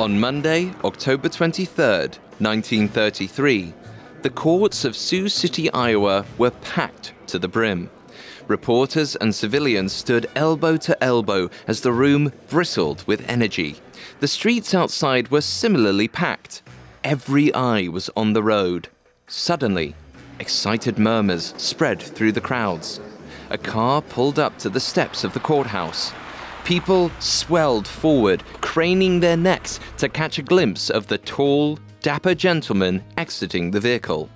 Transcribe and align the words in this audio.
On 0.00 0.18
Monday, 0.18 0.72
October 0.82 1.28
23rd, 1.28 2.18
1933, 2.40 3.72
the 4.22 4.30
courts 4.30 4.84
of 4.84 4.96
Sioux 4.96 5.28
City, 5.28 5.70
Iowa 5.70 6.26
were 6.36 6.50
packed 6.50 7.12
to 7.28 7.38
the 7.38 7.46
brim. 7.46 7.88
Reporters 8.48 9.14
and 9.14 9.32
civilians 9.32 9.92
stood 9.92 10.26
elbow 10.34 10.76
to 10.78 11.00
elbow 11.02 11.48
as 11.68 11.80
the 11.80 11.92
room 11.92 12.32
bristled 12.50 13.06
with 13.06 13.24
energy. 13.30 13.76
The 14.18 14.26
streets 14.26 14.74
outside 14.74 15.30
were 15.30 15.40
similarly 15.40 16.08
packed. 16.08 16.62
Every 17.04 17.54
eye 17.54 17.86
was 17.86 18.10
on 18.16 18.32
the 18.32 18.42
road. 18.42 18.88
Suddenly, 19.28 19.94
excited 20.40 20.98
murmurs 20.98 21.54
spread 21.56 22.02
through 22.02 22.32
the 22.32 22.40
crowds. 22.40 22.98
A 23.48 23.58
car 23.58 24.02
pulled 24.02 24.40
up 24.40 24.58
to 24.58 24.68
the 24.68 24.80
steps 24.80 25.22
of 25.22 25.34
the 25.34 25.40
courthouse. 25.40 26.12
People 26.64 27.10
swelled 27.18 27.86
forward, 27.86 28.42
craning 28.62 29.20
their 29.20 29.36
necks 29.36 29.80
to 29.98 30.08
catch 30.08 30.38
a 30.38 30.42
glimpse 30.42 30.88
of 30.88 31.06
the 31.06 31.18
tall, 31.18 31.78
dapper 32.00 32.34
gentleman 32.34 33.04
exiting 33.18 33.70
the 33.70 33.80
vehicle. 33.80 34.30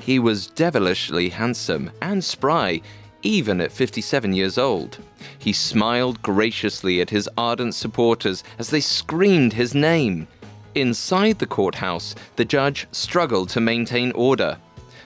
He 0.00 0.18
was 0.18 0.48
devilishly 0.48 1.28
handsome 1.28 1.92
and 2.02 2.24
spry, 2.24 2.80
even 3.22 3.60
at 3.60 3.70
57 3.70 4.32
years 4.32 4.58
old. 4.58 4.98
He 5.38 5.52
smiled 5.52 6.20
graciously 6.22 7.00
at 7.00 7.10
his 7.10 7.28
ardent 7.38 7.76
supporters 7.76 8.42
as 8.58 8.70
they 8.70 8.80
screamed 8.80 9.52
his 9.52 9.72
name. 9.72 10.26
Inside 10.74 11.38
the 11.38 11.46
courthouse, 11.46 12.16
the 12.34 12.44
judge 12.44 12.88
struggled 12.90 13.48
to 13.50 13.60
maintain 13.60 14.10
order. 14.12 14.58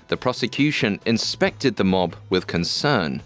The 0.09 0.17
prosecution 0.17 0.99
inspected 1.05 1.77
the 1.77 1.85
mob 1.85 2.17
with 2.31 2.47
concern. 2.47 3.21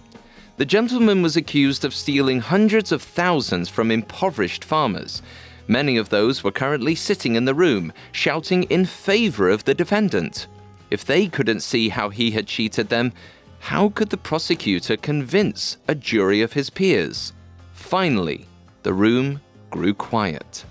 The 0.59 0.67
gentleman 0.67 1.23
was 1.23 1.37
accused 1.37 1.85
of 1.85 1.95
stealing 1.95 2.41
hundreds 2.41 2.91
of 2.91 3.01
thousands 3.01 3.69
from 3.69 3.93
impoverished 3.93 4.65
farmers. 4.65 5.23
Many 5.69 5.97
of 5.97 6.09
those 6.09 6.43
were 6.43 6.51
currently 6.51 6.97
sitting 6.97 7.37
in 7.37 7.45
the 7.45 7.55
room, 7.55 7.93
shouting 8.11 8.65
in 8.65 8.85
favor 8.85 9.49
of 9.49 9.63
the 9.63 9.75
defendant. 9.75 10.49
If 10.91 11.05
they 11.05 11.29
couldn't 11.29 11.61
see 11.61 11.91
how 11.91 12.09
he 12.09 12.33
had 12.33 12.49
cheated 12.49 12.89
them, 12.89 13.13
how 13.61 13.91
could 13.91 14.11
the 14.11 14.17
prosecutor 14.17 14.97
convince 14.97 15.77
a 15.87 15.95
jury 15.95 16.43
of 16.43 16.55
his 16.55 16.71
peers? 16.71 17.33
Finally, 17.73 18.45
the 18.83 18.93
room 18.93 19.41
grew 19.71 19.95
quiet. 19.95 20.65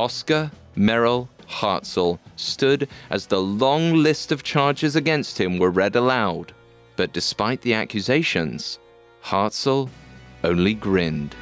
Oscar 0.00 0.50
Merrill 0.74 1.28
Hartzell 1.48 2.18
stood 2.34 2.88
as 3.10 3.26
the 3.26 3.40
long 3.40 3.94
list 3.94 4.32
of 4.32 4.42
charges 4.42 4.96
against 4.96 5.38
him 5.38 5.60
were 5.60 5.70
read 5.70 5.94
aloud. 5.94 6.52
But 6.96 7.12
despite 7.12 7.60
the 7.62 7.74
accusations, 7.74 8.80
Hartzell 9.28 9.90
only 10.42 10.72
grinned. 10.72 11.36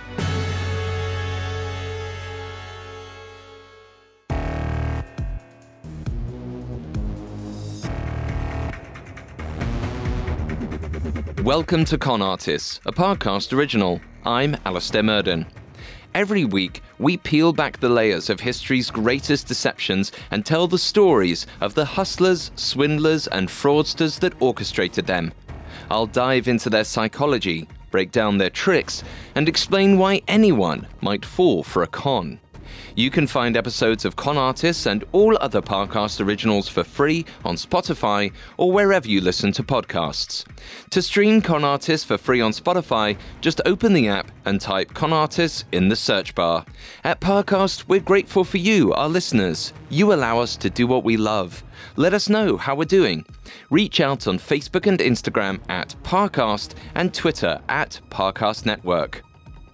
Welcome 11.44 11.84
to 11.84 11.96
Con 11.96 12.20
Artists, 12.22 12.80
a 12.86 12.92
Parcast 12.92 13.52
original. 13.52 14.00
I'm 14.24 14.56
Alastair 14.64 15.04
Murden. 15.04 15.46
Every 16.12 16.44
week, 16.44 16.82
we 16.98 17.18
peel 17.18 17.52
back 17.52 17.78
the 17.78 17.88
layers 17.88 18.28
of 18.28 18.40
history's 18.40 18.90
greatest 18.90 19.46
deceptions 19.46 20.10
and 20.32 20.44
tell 20.44 20.66
the 20.66 20.76
stories 20.76 21.46
of 21.60 21.74
the 21.74 21.84
hustlers, 21.84 22.50
swindlers, 22.56 23.28
and 23.28 23.48
fraudsters 23.48 24.18
that 24.18 24.34
orchestrated 24.42 25.06
them. 25.06 25.32
I'll 25.88 26.06
dive 26.06 26.48
into 26.48 26.68
their 26.68 26.84
psychology, 26.84 27.68
break 27.96 28.12
down 28.12 28.36
their 28.36 28.50
tricks, 28.50 29.02
and 29.34 29.48
explain 29.48 29.96
why 29.96 30.20
anyone 30.28 30.86
might 31.00 31.24
fall 31.24 31.62
for 31.62 31.82
a 31.82 31.86
con. 31.86 32.38
You 32.94 33.10
can 33.10 33.26
find 33.26 33.56
episodes 33.56 34.04
of 34.04 34.16
Con 34.16 34.36
Artists 34.36 34.84
and 34.84 35.02
all 35.12 35.38
other 35.40 35.62
Parcast 35.62 36.20
originals 36.20 36.68
for 36.68 36.84
free 36.84 37.24
on 37.42 37.54
Spotify 37.56 38.32
or 38.58 38.70
wherever 38.70 39.08
you 39.08 39.22
listen 39.22 39.50
to 39.52 39.62
podcasts. 39.62 40.44
To 40.90 41.00
stream 41.00 41.40
Con 41.40 41.64
Artists 41.64 42.06
for 42.06 42.18
free 42.18 42.42
on 42.42 42.52
Spotify, 42.52 43.16
just 43.40 43.62
open 43.64 43.94
the 43.94 44.08
app 44.08 44.30
and 44.44 44.60
type 44.60 44.92
Con 44.92 45.14
Artists 45.14 45.64
in 45.72 45.88
the 45.88 45.96
search 45.96 46.34
bar. 46.34 46.66
At 47.02 47.22
Parcast, 47.22 47.88
we're 47.88 48.00
grateful 48.00 48.44
for 48.44 48.58
you, 48.58 48.92
our 48.92 49.08
listeners. 49.08 49.72
You 49.88 50.12
allow 50.12 50.40
us 50.40 50.54
to 50.58 50.68
do 50.68 50.86
what 50.86 51.02
we 51.02 51.16
love. 51.16 51.64
Let 51.98 52.12
us 52.12 52.28
know 52.28 52.58
how 52.58 52.74
we're 52.74 52.84
doing. 52.84 53.24
Reach 53.70 54.00
out 54.00 54.26
on 54.26 54.38
Facebook 54.38 54.86
and 54.86 54.98
Instagram 54.98 55.60
at 55.70 55.96
Parcast 56.02 56.74
and 56.94 57.14
Twitter 57.14 57.58
at 57.70 57.98
Parcast 58.10 58.66
Network. 58.66 59.22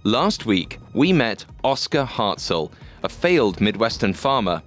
Last 0.04 0.46
week, 0.46 0.78
we 0.94 1.12
met 1.12 1.44
Oscar 1.64 2.04
Hartzell, 2.04 2.70
a 3.02 3.08
failed 3.08 3.60
Midwestern 3.60 4.12
farmer. 4.12 4.62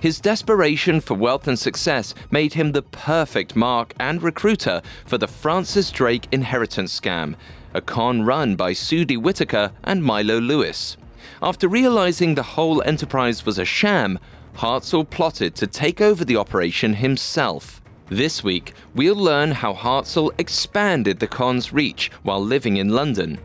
His 0.00 0.20
desperation 0.20 1.00
for 1.00 1.14
wealth 1.14 1.46
and 1.46 1.56
success 1.56 2.16
made 2.32 2.52
him 2.52 2.72
the 2.72 2.82
perfect 2.82 3.54
mark 3.54 3.94
and 4.00 4.20
recruiter 4.20 4.82
for 5.06 5.18
the 5.18 5.28
Francis 5.28 5.92
Drake 5.92 6.26
inheritance 6.32 6.98
scam, 6.98 7.36
a 7.74 7.80
con 7.80 8.22
run 8.22 8.56
by 8.56 8.72
Sudie 8.72 9.22
Whitaker 9.22 9.70
and 9.84 10.02
Milo 10.02 10.40
Lewis. 10.40 10.96
After 11.42 11.68
realizing 11.68 12.34
the 12.34 12.42
whole 12.42 12.82
enterprise 12.82 13.46
was 13.46 13.58
a 13.58 13.64
sham, 13.64 14.18
Hartzell 14.54 15.08
plotted 15.08 15.54
to 15.56 15.66
take 15.66 16.00
over 16.00 16.24
the 16.24 16.36
operation 16.36 16.94
himself. 16.94 17.80
This 18.08 18.42
week, 18.42 18.74
we'll 18.94 19.14
learn 19.16 19.50
how 19.50 19.74
Hartzell 19.74 20.32
expanded 20.38 21.18
the 21.18 21.26
con's 21.26 21.72
reach 21.72 22.10
while 22.22 22.42
living 22.42 22.76
in 22.78 22.88
London 22.88 23.38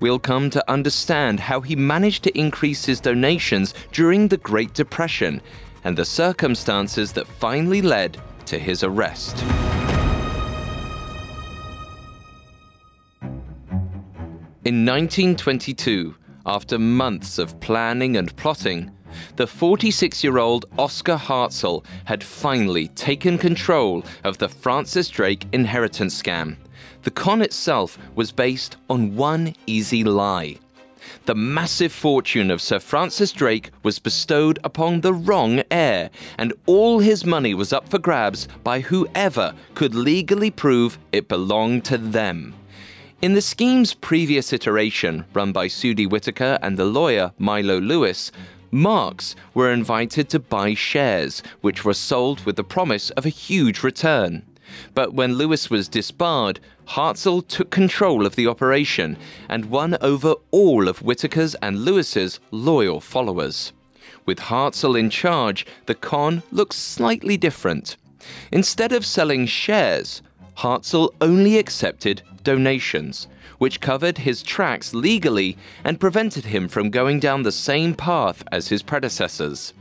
we'll 0.00 0.18
come 0.18 0.50
to 0.50 0.70
understand 0.70 1.40
how 1.40 1.60
he 1.60 1.76
managed 1.76 2.24
to 2.24 2.38
increase 2.38 2.84
his 2.84 3.00
donations 3.00 3.74
during 3.92 4.28
the 4.28 4.36
Great 4.36 4.74
Depression 4.74 5.40
and 5.84 5.96
the 5.96 6.04
circumstances 6.04 7.12
that 7.12 7.26
finally 7.26 7.82
led 7.82 8.20
to 8.46 8.58
his 8.58 8.82
arrest. 8.82 9.42
In 14.64 14.84
1922, 14.84 16.14
after 16.44 16.78
months 16.78 17.38
of 17.38 17.58
planning 17.60 18.16
and 18.16 18.34
plotting, 18.36 18.90
the 19.36 19.46
46 19.46 20.22
year 20.24 20.38
old 20.38 20.66
Oscar 20.78 21.16
Hartzell 21.16 21.84
had 22.04 22.22
finally 22.22 22.88
taken 22.88 23.38
control 23.38 24.04
of 24.24 24.38
the 24.38 24.48
Francis 24.48 25.08
Drake 25.08 25.46
inheritance 25.52 26.20
scam. 26.20 26.56
The 27.02 27.10
con 27.10 27.42
itself 27.42 27.98
was 28.14 28.32
based 28.32 28.76
on 28.90 29.16
one 29.16 29.54
easy 29.66 30.02
lie. 30.02 30.58
The 31.26 31.34
massive 31.34 31.92
fortune 31.92 32.50
of 32.50 32.60
Sir 32.60 32.78
Francis 32.78 33.32
Drake 33.32 33.70
was 33.82 33.98
bestowed 33.98 34.58
upon 34.64 35.00
the 35.00 35.14
wrong 35.14 35.62
heir, 35.70 36.10
and 36.38 36.52
all 36.66 36.98
his 36.98 37.24
money 37.24 37.54
was 37.54 37.72
up 37.72 37.88
for 37.88 37.98
grabs 37.98 38.48
by 38.64 38.80
whoever 38.80 39.54
could 39.74 39.94
legally 39.94 40.50
prove 40.50 40.98
it 41.12 41.28
belonged 41.28 41.84
to 41.86 41.98
them. 41.98 42.54
In 43.22 43.32
the 43.32 43.40
scheme's 43.40 43.94
previous 43.94 44.52
iteration, 44.52 45.24
run 45.32 45.50
by 45.50 45.68
Sudie 45.68 46.08
Whitaker 46.08 46.58
and 46.60 46.76
the 46.76 46.84
lawyer 46.84 47.32
Milo 47.38 47.80
Lewis, 47.80 48.30
Marks 48.76 49.34
were 49.54 49.72
invited 49.72 50.28
to 50.28 50.38
buy 50.38 50.74
shares, 50.74 51.42
which 51.62 51.82
were 51.82 51.94
sold 51.94 52.44
with 52.44 52.56
the 52.56 52.62
promise 52.62 53.08
of 53.12 53.24
a 53.24 53.30
huge 53.30 53.82
return. 53.82 54.42
But 54.92 55.14
when 55.14 55.36
Lewis 55.36 55.70
was 55.70 55.88
disbarred, 55.88 56.60
Hartzell 56.88 57.40
took 57.40 57.70
control 57.70 58.26
of 58.26 58.36
the 58.36 58.46
operation 58.46 59.16
and 59.48 59.70
won 59.70 59.96
over 60.02 60.34
all 60.50 60.88
of 60.88 60.98
Whitaker's 60.98 61.54
and 61.62 61.86
Lewis's 61.86 62.38
loyal 62.50 63.00
followers. 63.00 63.72
With 64.26 64.40
Hartzell 64.40 64.94
in 64.94 65.08
charge, 65.08 65.64
the 65.86 65.94
con 65.94 66.42
looks 66.52 66.76
slightly 66.76 67.38
different. 67.38 67.96
Instead 68.52 68.92
of 68.92 69.06
selling 69.06 69.46
shares, 69.46 70.20
Hartzell 70.58 71.14
only 71.22 71.56
accepted 71.56 72.20
donations, 72.44 73.26
which 73.58 73.80
covered 73.80 74.18
his 74.18 74.42
tracks 74.42 74.94
legally 74.94 75.56
and 75.84 76.00
prevented 76.00 76.44
him 76.44 76.68
from 76.68 76.90
going 76.90 77.20
down 77.20 77.42
the 77.42 77.52
same 77.52 77.94
path 77.94 78.42
as 78.52 78.68
his 78.68 78.82
predecessors. 78.82 79.72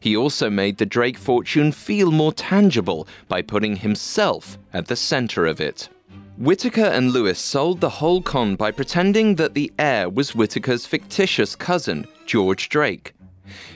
He 0.00 0.16
also 0.16 0.50
made 0.50 0.78
the 0.78 0.86
Drake 0.86 1.18
fortune 1.18 1.72
feel 1.72 2.10
more 2.10 2.32
tangible 2.32 3.08
by 3.28 3.42
putting 3.42 3.76
himself 3.76 4.58
at 4.72 4.86
the 4.86 4.96
center 4.96 5.46
of 5.46 5.60
it. 5.60 5.88
Whitaker 6.36 6.84
and 6.84 7.12
Lewis 7.12 7.38
sold 7.38 7.80
the 7.80 7.88
whole 7.88 8.20
con 8.20 8.56
by 8.56 8.72
pretending 8.72 9.36
that 9.36 9.54
the 9.54 9.72
heir 9.78 10.08
was 10.08 10.30
Whitaker's 10.30 10.84
fictitious 10.84 11.54
cousin, 11.54 12.06
George 12.26 12.68
Drake. 12.68 13.14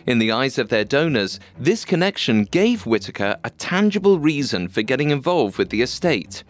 In 0.07 0.19
the 0.19 0.33
eyes 0.33 0.59
of 0.59 0.69
their 0.69 0.85
donors, 0.85 1.39
this 1.59 1.85
connection 1.85 2.45
gave 2.45 2.87
Whitaker 2.87 3.37
a 3.45 3.51
tangible 3.51 4.19
reason 4.19 4.67
for 4.67 4.83
getting 4.83 5.11
involved 5.11 5.59
with 5.59 5.69
the 5.71 5.83
estate. 5.83 6.43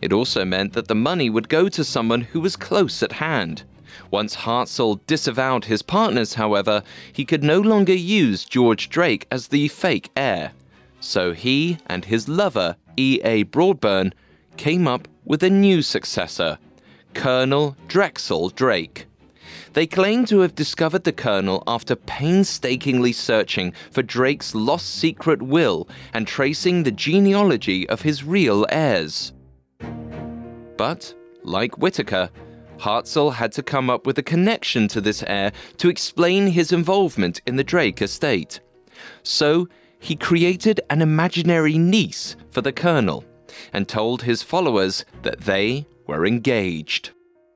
It 0.00 0.12
also 0.12 0.44
meant 0.44 0.72
that 0.74 0.88
the 0.88 0.94
money 0.94 1.30
would 1.30 1.48
go 1.48 1.68
to 1.68 1.84
someone 1.84 2.22
who 2.22 2.40
was 2.40 2.56
close 2.56 3.02
at 3.02 3.12
hand. 3.12 3.64
Once 4.10 4.34
Hartzell 4.34 5.00
disavowed 5.06 5.66
his 5.66 5.82
partners, 5.82 6.34
however, 6.34 6.82
he 7.12 7.24
could 7.24 7.44
no 7.44 7.60
longer 7.60 7.94
use 7.94 8.44
George 8.44 8.88
Drake 8.88 9.26
as 9.30 9.48
the 9.48 9.68
fake 9.68 10.10
heir. 10.16 10.52
So 11.00 11.32
he 11.32 11.78
and 11.86 12.04
his 12.04 12.28
lover, 12.28 12.76
E.A. 12.96 13.44
Broadburn, 13.44 14.12
came 14.56 14.86
up 14.86 15.08
with 15.24 15.42
a 15.42 15.50
new 15.50 15.82
successor, 15.82 16.58
Colonel 17.14 17.76
Drexel 17.88 18.50
Drake. 18.50 19.06
They 19.72 19.86
claim 19.86 20.26
to 20.26 20.40
have 20.40 20.54
discovered 20.54 21.04
the 21.04 21.12
Colonel 21.12 21.62
after 21.66 21.96
painstakingly 21.96 23.12
searching 23.12 23.72
for 23.90 24.02
Drake's 24.02 24.54
lost 24.54 24.94
secret 24.94 25.42
will 25.42 25.88
and 26.12 26.26
tracing 26.26 26.82
the 26.82 26.90
genealogy 26.90 27.88
of 27.88 28.02
his 28.02 28.22
real 28.22 28.66
heirs. 28.68 29.32
But, 30.82 31.14
like 31.44 31.78
Whitaker, 31.78 32.28
Hartzell 32.76 33.32
had 33.32 33.52
to 33.52 33.62
come 33.62 33.88
up 33.88 34.04
with 34.04 34.18
a 34.18 34.22
connection 34.34 34.88
to 34.88 35.00
this 35.00 35.22
heir 35.28 35.52
to 35.78 35.88
explain 35.88 36.48
his 36.48 36.72
involvement 36.72 37.40
in 37.46 37.54
the 37.54 37.62
Drake 37.62 38.02
estate. 38.02 38.58
So, 39.22 39.68
he 40.00 40.16
created 40.16 40.80
an 40.90 41.00
imaginary 41.00 41.78
niece 41.78 42.34
for 42.50 42.62
the 42.62 42.72
Colonel 42.72 43.24
and 43.72 43.86
told 43.86 44.22
his 44.22 44.42
followers 44.42 45.04
that 45.22 45.42
they 45.42 45.86
were 46.08 46.26
engaged. 46.26 47.10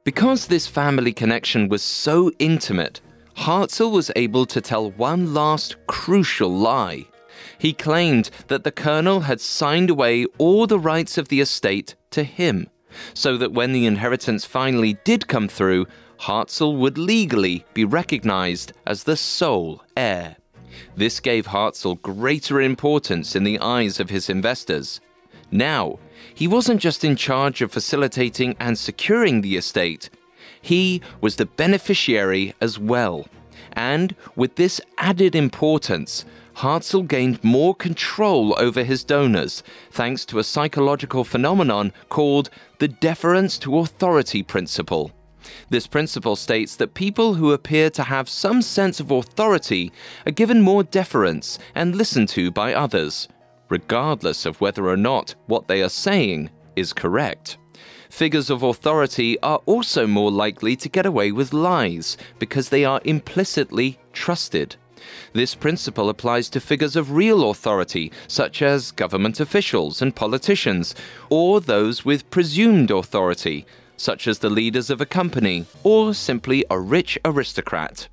Because 0.05 0.46
this 0.46 0.69
family 0.69 1.12
connection 1.12 1.69
was 1.69 1.82
so 1.82 2.31
intimate, 2.38 3.00
Hartzell 3.37 3.90
was 3.90 4.12
able 4.14 4.46
to 4.46 4.61
tell 4.61 4.93
one 4.93 5.34
last 5.34 5.75
crucial 5.88 6.56
lie. 6.56 7.06
He 7.58 7.73
claimed 7.73 8.31
that 8.46 8.62
the 8.62 8.70
colonel 8.70 9.19
had 9.19 9.40
signed 9.40 9.90
away 9.90 10.26
all 10.38 10.69
the 10.69 10.78
rights 10.78 11.19
of 11.19 11.26
the 11.26 11.40
estate 11.40 11.96
to 12.12 12.23
him, 12.23 12.69
so 13.14 13.37
that 13.37 13.52
when 13.52 13.72
the 13.72 13.87
inheritance 13.87 14.44
finally 14.44 14.98
did 15.04 15.28
come 15.28 15.48
through, 15.48 15.87
Hartzell 16.20 16.76
would 16.76 16.98
legally 16.98 17.64
be 17.75 17.84
recognized 17.84 18.72
as 18.87 19.04
the 19.04 19.16
sole 19.16 19.82
heir. 19.96 20.37
This 20.96 21.20
gave 21.20 21.46
Hartzell 21.46 22.00
greater 22.02 22.60
importance 22.60 23.37
in 23.37 23.44
the 23.44 23.58
eyes 23.60 24.00
of 24.00 24.10
his 24.10 24.28
investors. 24.28 25.00
Now, 25.50 25.98
he 26.34 26.48
wasn't 26.48 26.81
just 26.81 27.04
in 27.04 27.16
charge 27.16 27.62
of 27.62 27.72
facilitating 27.72 28.56
and 28.58 28.78
securing 28.78 29.40
the 29.40 29.56
estate, 29.56 30.10
he 30.60 31.00
was 31.20 31.37
the 31.37 31.46
beneficiary 31.46 32.52
as 32.60 32.78
well. 32.78 33.26
And 33.75 34.14
with 34.34 34.56
this 34.56 34.81
added 34.99 35.34
importance, 35.34 36.25
Hartzell 36.56 37.06
gained 37.06 37.43
more 37.44 37.75
control 37.75 38.55
over 38.58 38.82
his 38.82 39.05
donors 39.05 39.62
thanks 39.91 40.25
to 40.26 40.38
a 40.38 40.44
psychological 40.44 41.23
phenomenon 41.23 41.93
called 42.08 42.50
the 42.79 42.88
deference 42.88 43.58
to 43.58 43.79
authority 43.79 44.43
principle. 44.43 45.12
This 45.70 45.87
principle 45.87 46.35
states 46.35 46.76
that 46.76 46.94
people 46.94 47.35
who 47.35 47.53
appear 47.53 47.91
to 47.91 48.03
have 48.03 48.29
some 48.29 48.62
sense 48.62 49.00
of 49.00 49.11
authority 49.11 49.93
are 50.26 50.32
given 50.32 50.61
more 50.62 50.82
deference 50.82 51.58
and 51.75 51.94
listened 51.94 52.29
to 52.31 52.50
by 52.50 52.75
others 52.75 53.29
regardless 53.69 54.47
of 54.47 54.61
whether 54.61 54.87
or 54.88 54.97
not 54.97 55.35
what 55.47 55.69
they 55.69 55.82
are 55.82 55.88
saying 55.88 56.50
is 56.76 56.93
correct. 56.93 57.59
Figures 58.11 58.50
of 58.50 58.62
authority 58.62 59.38
are 59.41 59.61
also 59.67 60.06
more 60.06 60.31
likely 60.31 60.76
to 60.76 60.88
get 60.88 61.06
away 61.06 61.32
with 61.32 61.52
lies 61.52 62.17
because 62.38 62.69
they 62.69 62.85
are 62.85 63.00
implicitly 63.05 63.99
trusted. 64.12 64.76
This 65.32 65.55
principle 65.55 66.08
applies 66.08 66.49
to 66.50 66.61
figures 66.61 66.97
of 66.97 67.12
real 67.12 67.50
authority, 67.50 68.12
such 68.29 68.62
as 68.62 68.91
government 68.91 69.41
officials 69.41 70.03
and 70.03 70.14
politicians, 70.14 70.94
or 71.31 71.61
those 71.61 72.05
with 72.05 72.31
presumed 72.31 72.91
authority, 72.91 73.67
such 73.97 74.26
as 74.26 74.38
the 74.38 74.50
leaders 74.50 74.91
of 74.91 75.00
a 75.00 75.06
company 75.06 75.67
or 75.82 76.14
simply 76.14 76.64
a 76.70 76.79
rich 76.79 77.19
aristocrat. 77.25 78.08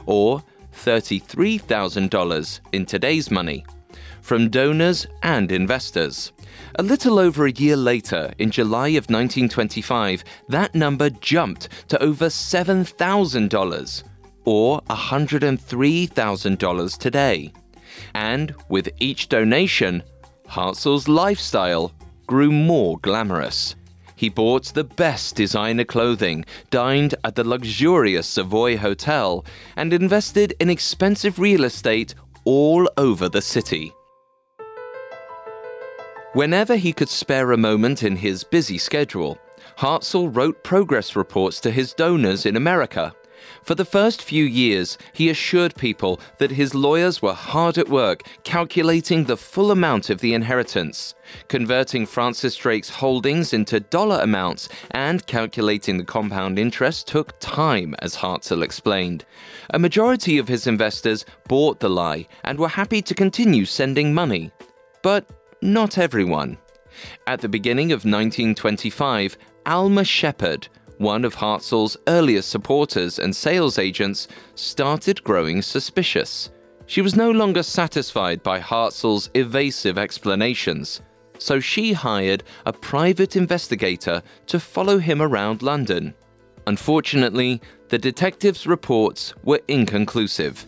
or 0.07 0.43
$33,000 0.75 2.61
in 2.73 2.87
today's 2.87 3.31
money, 3.31 3.65
from 4.23 4.49
donors 4.49 5.07
and 5.23 5.53
investors. 5.53 6.33
A 6.77 6.83
little 6.83 7.19
over 7.19 7.45
a 7.47 7.53
year 7.53 7.77
later, 7.77 8.33
in 8.39 8.51
July 8.51 8.89
of 8.89 9.11
1925, 9.11 10.25
that 10.49 10.75
number 10.75 11.11
jumped 11.11 11.69
to 11.89 12.03
over 12.03 12.27
$7,000 12.27 14.03
or 14.45 14.81
$103,000 14.83 16.99
today. 16.99 17.53
And 18.15 18.55
with 18.71 18.89
each 19.01 19.29
donation, 19.29 20.03
Hartzell's 20.49 21.09
lifestyle 21.09 21.93
grew 22.27 22.51
more 22.51 22.99
glamorous. 23.01 23.75
He 24.19 24.31
bought 24.31 24.75
the 24.75 24.83
best 24.83 25.37
designer 25.37 25.85
clothing, 25.85 26.45
dined 26.71 27.15
at 27.23 27.37
the 27.37 27.45
luxurious 27.45 28.27
Savoy 28.27 28.77
Hotel, 28.77 29.45
and 29.77 29.93
invested 29.93 30.55
in 30.59 30.69
expensive 30.69 31.39
real 31.39 31.63
estate 31.63 32.17
all 32.45 32.91
over 32.97 33.29
the 33.29 33.41
city. 33.41 33.93
Whenever 36.33 36.75
he 36.75 36.93
could 36.93 37.09
spare 37.09 37.53
a 37.53 37.57
moment 37.57 38.03
in 38.03 38.17
his 38.17 38.43
busy 38.43 38.77
schedule, 38.77 39.39
Hartzell 39.79 40.35
wrote 40.35 40.65
progress 40.65 41.15
reports 41.15 41.61
to 41.61 41.71
his 41.71 41.95
donors 41.95 42.45
in 42.45 42.57
America 42.57 43.15
for 43.63 43.75
the 43.75 43.85
first 43.85 44.23
few 44.23 44.45
years, 44.45 44.97
he 45.13 45.29
assured 45.29 45.75
people 45.77 46.21
that 46.39 46.51
his 46.51 46.75
lawyers 46.75 47.21
were 47.21 47.35
hard 47.35 47.77
at 47.77 47.89
work 47.89 48.23
calculating 48.45 49.25
the 49.25 49.37
full 49.37 49.71
amount 49.71 50.11
of 50.11 50.21
the 50.21 50.35
inheritance, 50.35 51.15
converting 51.49 52.07
Francis 52.07 52.57
Drake's 52.57 52.89
holdings 52.89 53.53
into 53.53 53.81
dollar 53.81 54.21
amounts, 54.23 54.69
and 54.93 55.27
calculating 55.27 55.99
the 55.99 56.05
compound 56.05 56.59
interest 56.59 57.09
took 57.09 57.39
time, 57.41 57.95
as 58.01 58.17
Hartzell 58.17 58.63
explained. 58.63 59.25
A 59.71 59.79
majority 59.79 60.39
of 60.39 60.49
his 60.49 60.67
investors 60.67 61.27
bought 61.47 61.81
the 61.81 61.91
lie 61.91 62.27
and 62.45 62.59
were 62.59 62.69
happy 62.69 63.03
to 63.03 63.15
continue 63.15 63.65
sending 63.65 64.15
money. 64.15 64.51
But 65.03 65.29
not 65.61 65.99
everyone. 65.99 66.59
At 67.27 67.41
the 67.41 67.49
beginning 67.49 67.93
of 67.93 67.99
1925, 67.99 69.37
Alma 69.67 70.05
Shepard, 70.05 70.69
one 70.99 71.25
of 71.25 71.35
Hartzell's 71.37 71.97
earliest 72.09 72.49
supporters 72.49 73.19
and 73.19 73.35
sales 73.35 73.79
agents, 73.79 74.29
started 74.55 75.23
growing 75.25 75.63
suspicious. 75.63 76.51
She 76.87 77.01
was 77.01 77.17
no 77.17 77.31
longer 77.31 77.63
satisfied 77.63 78.43
by 78.43 78.61
Hartzell's 78.61 79.31
evasive 79.35 79.99
explanations, 79.99 81.01
so 81.39 81.61
she 81.61 81.93
hired 81.93 82.45
a 82.67 82.73
private 82.73 83.37
investigator 83.37 84.23
to 84.47 84.59
follow 84.59 84.99
him 84.99 85.23
around 85.23 85.63
London. 85.63 86.15
Unfortunately, 86.67 87.61
the 87.89 87.99
detective's 87.99 88.67
reports 88.67 89.35
were 89.45 89.61
inconclusive. 89.69 90.67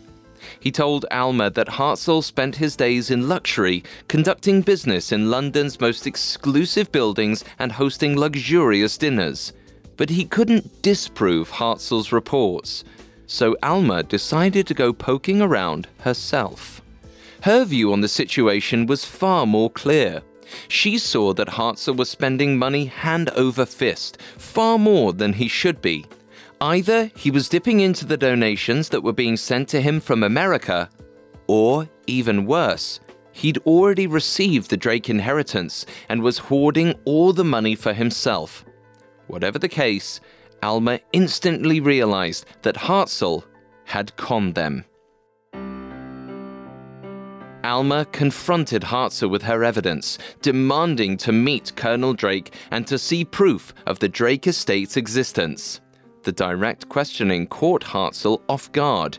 He 0.61 0.71
told 0.71 1.05
Alma 1.11 1.51
that 1.51 1.69
Hartzell 1.69 2.25
spent 2.25 2.57
his 2.57 2.77
days 2.77 3.11
in 3.11 3.29
luxury, 3.29 3.85
conducting 4.09 4.63
business 4.63 5.13
in 5.13 5.31
London's 5.31 5.81
most 5.81 6.07
exclusive 6.07 6.91
buildings 6.93 7.45
and 7.59 7.71
hosting 7.71 8.19
luxurious 8.19 8.97
dinners 8.97 9.53
but 10.01 10.09
he 10.09 10.25
couldn't 10.25 10.81
disprove 10.81 11.51
Hartzell's 11.51 12.11
reports, 12.11 12.85
so 13.27 13.55
Alma 13.63 14.03
decided 14.03 14.67
to 14.67 14.73
go 14.73 14.95
poking 14.95 15.43
around 15.43 15.87
herself. 15.99 16.81
Her 17.43 17.67
view 17.67 17.93
on 17.93 18.01
the 18.01 18.09
situation 18.09 18.87
was 18.87 19.05
far 19.05 19.45
more 19.45 19.69
clear. 19.69 20.23
She 20.69 20.97
saw 20.97 21.35
that 21.35 21.49
Hartzell 21.49 21.99
was 21.99 22.09
spending 22.09 22.57
money 22.57 22.87
hand 22.87 23.29
over 23.37 23.67
fist, 23.67 24.23
far 24.39 24.79
more 24.79 25.13
than 25.13 25.35
he 25.35 25.49
should 25.49 25.83
be. 25.83 26.07
Either 26.63 27.11
he 27.15 27.31
was 27.31 27.51
dipping 27.51 27.81
into 27.81 28.07
the 28.07 28.17
donations 28.17 28.89
that 28.89 29.03
were 29.03 29.13
being 29.13 29.37
sent 29.37 29.69
to 29.69 29.83
him 29.83 30.01
from 30.01 30.23
America, 30.23 30.89
or, 31.47 31.87
even 32.07 32.47
worse, 32.47 33.01
he'd 33.33 33.59
already 33.67 34.07
received 34.07 34.71
the 34.71 34.79
Drake 34.79 35.11
inheritance 35.11 35.85
and 36.09 36.23
was 36.23 36.39
hoarding 36.39 36.95
all 37.05 37.35
the 37.35 37.45
money 37.45 37.75
for 37.75 37.93
himself. 37.93 38.65
Whatever 39.31 39.61
the 39.61 39.69
case, 39.69 40.21
Alma 40.61 40.99
instantly 41.13 41.79
realized 41.79 42.47
that 42.63 42.75
Hartzell 42.75 43.45
had 43.85 44.15
conned 44.17 44.57
them. 44.57 44.85
Alma 47.63 48.07
confronted 48.11 48.83
Hartzell 48.83 49.31
with 49.31 49.43
her 49.43 49.63
evidence, 49.63 50.19
demanding 50.43 51.17
to 51.19 51.31
meet 51.31 51.77
Colonel 51.77 52.13
Drake 52.13 52.55
and 52.73 52.85
to 52.89 52.99
see 52.99 53.25
proof 53.25 53.73
of 53.87 54.01
the 54.01 54.09
Drake 54.09 54.49
estate's 54.49 54.97
existence. 54.97 55.81
The 56.25 56.33
direct 56.33 56.89
questioning 56.89 57.47
caught 57.47 57.85
Hartzell 57.85 58.43
off 58.49 58.73
guard. 58.73 59.19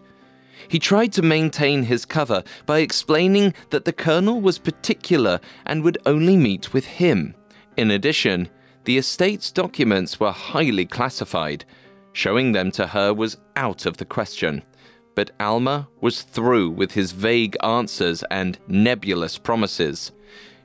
He 0.68 0.78
tried 0.78 1.14
to 1.14 1.22
maintain 1.22 1.84
his 1.84 2.04
cover 2.04 2.44
by 2.66 2.80
explaining 2.80 3.54
that 3.70 3.86
the 3.86 3.94
colonel 3.94 4.42
was 4.42 4.60
particular 4.60 5.40
and 5.66 5.84
would 5.84 6.00
only 6.06 6.36
meet 6.36 6.74
with 6.74 6.86
him. 6.86 7.34
In 7.78 7.92
addition, 7.92 8.50
the 8.84 8.98
estate's 8.98 9.52
documents 9.52 10.20
were 10.20 10.32
highly 10.32 10.86
classified. 10.86 11.66
Showing 12.14 12.52
them 12.52 12.72
to 12.72 12.88
her 12.88 13.14
was 13.14 13.38
out 13.56 13.86
of 13.86 13.98
the 13.98 14.06
question. 14.06 14.64
But 15.16 15.32
Alma 15.40 15.88
was 16.02 16.22
through 16.24 16.72
with 16.72 16.92
his 16.92 17.12
vague 17.12 17.56
answers 17.64 18.24
and 18.32 18.58
nebulous 18.68 19.38
promises. 19.38 20.12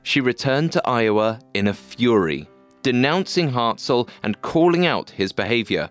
She 0.03 0.21
returned 0.21 0.71
to 0.71 0.87
Iowa 0.87 1.39
in 1.53 1.67
a 1.67 1.73
fury. 1.73 2.47
denouncing 2.87 3.51
Hartzell 3.51 4.07
and 4.23 4.41
calling 4.41 4.85
out 4.85 5.09
his 5.09 5.33
behavior. 5.33 5.89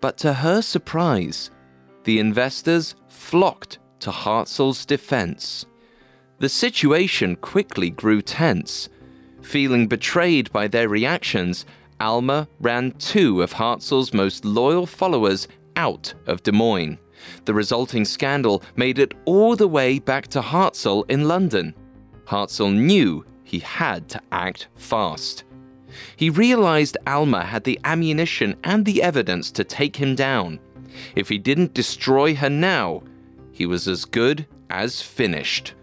But 0.00 0.16
to 0.18 0.32
her 0.32 0.62
surprise, 0.62 1.50
the 2.04 2.20
investors 2.20 2.94
flocked 3.08 3.80
to 3.98 4.10
Hartzell's 4.10 4.86
defense. 4.86 5.66
The 6.38 6.48
situation 6.48 7.34
quickly 7.34 7.90
grew 7.90 8.22
tense. 8.22 8.88
Feeling 9.42 9.86
betrayed 9.86 10.52
by 10.52 10.68
their 10.68 10.88
reactions, 10.88 11.66
Alma 11.98 12.48
ran 12.60 12.92
two 12.92 13.42
of 13.42 13.52
Hartzell's 13.52 14.14
most 14.14 14.44
loyal 14.44 14.86
followers 14.86 15.48
out 15.76 16.12
of 16.26 16.42
Des 16.42 16.52
Moines. 16.52 16.98
The 17.44 17.54
resulting 17.54 18.04
scandal 18.04 18.62
made 18.76 18.98
it 18.98 19.14
all 19.24 19.56
the 19.56 19.68
way 19.68 19.98
back 19.98 20.28
to 20.28 20.40
Hartzell 20.40 21.04
in 21.10 21.28
London. 21.28 21.74
Hartzell 22.24 22.72
knew 22.72 23.24
he 23.44 23.58
had 23.58 24.08
to 24.10 24.20
act 24.32 24.68
fast. 24.76 25.44
He 26.16 26.30
realized 26.30 26.96
Alma 27.06 27.44
had 27.44 27.64
the 27.64 27.80
ammunition 27.84 28.56
and 28.64 28.84
the 28.84 29.02
evidence 29.02 29.50
to 29.52 29.64
take 29.64 29.96
him 29.96 30.14
down. 30.14 30.60
If 31.16 31.28
he 31.28 31.38
didn't 31.38 31.74
destroy 31.74 32.34
her 32.34 32.50
now, 32.50 33.02
he 33.52 33.66
was 33.66 33.88
as 33.88 34.04
good 34.04 34.46
as 34.70 35.02
finished. 35.02 35.74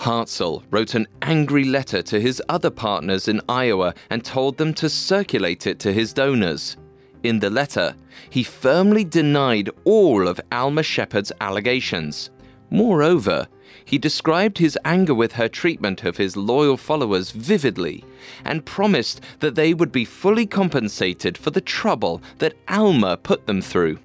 Hartzell 0.00 0.62
wrote 0.70 0.94
an 0.94 1.06
angry 1.20 1.64
letter 1.64 2.00
to 2.00 2.18
his 2.18 2.42
other 2.48 2.70
partners 2.70 3.28
in 3.28 3.42
Iowa 3.50 3.92
and 4.08 4.24
told 4.24 4.56
them 4.56 4.72
to 4.74 4.88
circulate 4.88 5.66
it 5.66 5.78
to 5.80 5.92
his 5.92 6.14
donors. 6.14 6.78
In 7.22 7.38
the 7.38 7.50
letter, 7.50 7.94
he 8.30 8.42
firmly 8.42 9.04
denied 9.04 9.68
all 9.84 10.26
of 10.26 10.40
Alma 10.50 10.82
Shepard's 10.82 11.32
allegations. 11.42 12.30
Moreover, 12.70 13.46
he 13.84 13.98
described 13.98 14.56
his 14.56 14.78
anger 14.86 15.12
with 15.12 15.32
her 15.32 15.48
treatment 15.48 16.02
of 16.04 16.16
his 16.16 16.34
loyal 16.34 16.78
followers 16.78 17.30
vividly 17.30 18.02
and 18.46 18.64
promised 18.64 19.20
that 19.40 19.54
they 19.54 19.74
would 19.74 19.92
be 19.92 20.06
fully 20.06 20.46
compensated 20.46 21.36
for 21.36 21.50
the 21.50 21.60
trouble 21.60 22.22
that 22.38 22.56
Alma 22.68 23.18
put 23.18 23.46
them 23.46 23.60
through. 23.60 23.98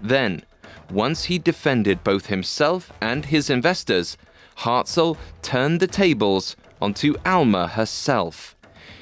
Then, 0.00 0.42
once 0.90 1.24
he 1.24 1.38
defended 1.38 2.02
both 2.02 2.26
himself 2.26 2.92
and 3.00 3.24
his 3.26 3.48
investors, 3.48 4.16
Hartzell 4.62 5.16
turned 5.42 5.80
the 5.80 5.88
tables 5.88 6.54
onto 6.80 7.16
Alma 7.26 7.66
herself. 7.66 8.54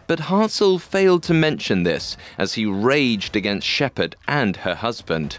But 0.06 0.20
Hartzell 0.20 0.80
failed 0.80 1.22
to 1.24 1.34
mention 1.34 1.82
this 1.82 2.16
as 2.38 2.54
he 2.54 2.64
raged 2.64 3.36
against 3.36 3.66
Shepard 3.66 4.16
and 4.26 4.56
her 4.56 4.74
husband. 4.74 5.38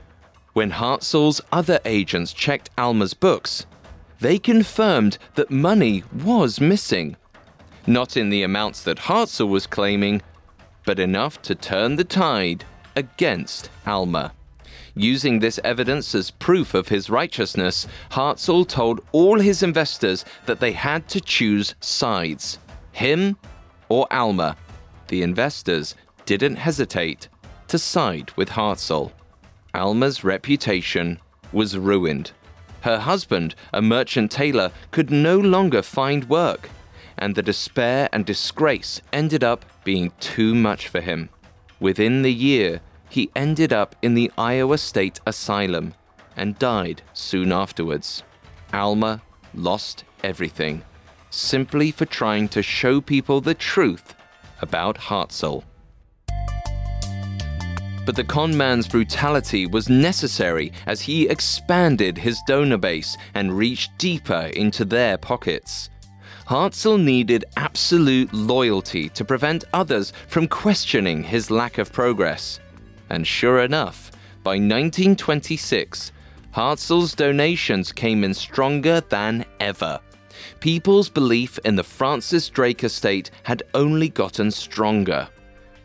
When 0.54 0.72
Hartzell's 0.72 1.42
other 1.52 1.80
agents 1.84 2.32
checked 2.32 2.70
Alma's 2.78 3.16
books, 3.16 3.66
they 4.20 4.38
confirmed 4.38 5.18
that 5.34 5.50
money 5.50 6.04
was 6.24 6.62
missing. 6.62 7.18
Not 7.88 8.16
in 8.16 8.30
the 8.30 8.44
amounts 8.44 8.84
that 8.84 9.00
Hartzell 9.00 9.50
was 9.50 9.66
claiming, 9.66 10.22
but 10.86 11.00
enough 11.00 11.42
to 11.44 11.56
turn 11.56 11.96
the 11.96 12.04
tide 12.04 12.66
against 12.96 13.72
Alma. 13.88 14.32
Using 14.96 15.40
this 15.40 15.60
evidence 15.64 16.14
as 16.14 16.30
proof 16.30 16.76
of 16.76 16.88
his 16.88 17.10
righteousness, 17.10 17.88
Hartzell 18.12 18.68
told 18.68 19.02
all 19.12 19.40
his 19.40 19.64
investors 19.64 20.24
that 20.46 20.60
they 20.60 20.72
had 20.72 21.10
to 21.10 21.20
choose 21.20 21.74
sides 21.80 22.60
him 22.92 23.36
or 23.90 24.08
Alma. 24.12 24.56
The 25.08 25.24
investors 25.24 25.96
didn't 26.26 26.58
hesitate 26.58 27.28
to 27.68 27.80
side 27.80 28.32
with 28.36 28.50
Hartzell. 28.50 29.12
Alma's 29.74 30.24
reputation 30.24 31.20
was 31.52 31.78
ruined. 31.78 32.32
Her 32.82 33.00
husband, 33.00 33.56
a 33.74 33.82
merchant 33.82 34.32
tailor, 34.32 34.72
could 34.92 35.10
no 35.10 35.40
longer 35.40 35.82
find 35.82 36.30
work, 36.30 36.70
and 37.18 37.34
the 37.34 37.42
despair 37.42 38.10
and 38.12 38.26
disgrace 38.26 39.02
ended 39.12 39.44
up 39.44 39.66
being 39.84 40.12
too 40.20 40.54
much 40.54 40.88
for 40.88 41.02
him. 41.02 41.30
Within 41.80 42.22
the 42.22 42.34
year, 42.34 42.82
he 43.10 43.32
ended 43.36 43.72
up 43.72 43.96
in 44.02 44.14
the 44.14 44.32
Iowa 44.38 44.78
State 44.78 45.20
Asylum 45.26 45.94
and 46.36 46.60
died 46.60 47.02
soon 47.14 47.52
afterwards. 47.52 48.24
Alma 48.74 49.22
lost 49.54 50.04
everything 50.24 50.84
simply 51.30 51.92
for 51.92 52.06
trying 52.06 52.48
to 52.48 52.62
show 52.62 53.02
people 53.02 53.42
the 53.42 53.56
truth 53.56 54.16
about 54.62 54.98
Hartzell. 54.98 55.64
But 58.06 58.18
the 58.18 58.24
con 58.24 58.56
man's 58.56 58.88
brutality 58.88 59.66
was 59.66 59.88
necessary 59.88 60.74
as 60.88 61.02
he 61.02 61.28
expanded 61.30 62.18
his 62.18 62.42
donor 62.46 62.78
base 62.78 63.18
and 63.34 63.58
reached 63.58 63.98
deeper 63.98 64.52
into 64.56 64.84
their 64.84 65.18
pockets. 65.18 65.90
Hartzell 66.46 67.02
needed 67.02 67.46
absolute 67.56 68.34
loyalty 68.34 69.08
to 69.10 69.24
prevent 69.24 69.64
others 69.74 70.12
from 70.28 70.48
questioning 70.50 71.24
his 71.24 71.50
lack 71.50 71.78
of 71.78 71.94
progress. 71.94 72.60
And 73.10 73.26
sure 73.26 73.60
enough, 73.60 74.12
by 74.44 74.56
1926, 74.56 76.12
Hartzell's 76.54 77.16
donations 77.16 77.94
came 77.94 78.26
in 78.26 78.34
stronger 78.34 79.02
than 79.08 79.46
ever. 79.62 80.00
People's 80.60 81.10
belief 81.10 81.58
in 81.64 81.78
the 81.78 81.84
Francis 81.84 82.50
Drake 82.50 82.84
estate 82.84 83.32
had 83.44 83.64
only 83.74 84.10
gotten 84.10 84.52
stronger. 84.52 85.30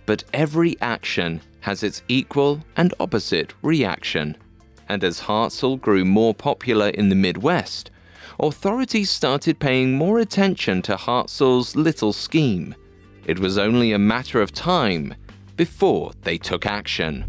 But 0.06 0.24
every 0.32 0.76
action 0.80 1.40
has 1.60 1.82
its 1.82 2.02
equal 2.08 2.64
and 2.76 2.94
opposite 3.00 3.54
reaction. 3.62 4.36
And 4.88 5.04
as 5.04 5.20
Hartzell 5.20 5.80
grew 5.80 6.04
more 6.04 6.34
popular 6.34 6.88
in 6.88 7.08
the 7.08 7.14
Midwest, 7.14 7.90
authorities 8.40 9.10
started 9.10 9.58
paying 9.58 9.92
more 9.92 10.18
attention 10.18 10.82
to 10.82 10.96
Hartzell's 10.96 11.76
little 11.76 12.12
scheme. 12.12 12.74
It 13.26 13.38
was 13.38 13.58
only 13.58 13.92
a 13.92 13.98
matter 13.98 14.40
of 14.40 14.52
time 14.52 15.14
before 15.56 16.12
they 16.22 16.38
took 16.38 16.64
action. 16.64 17.24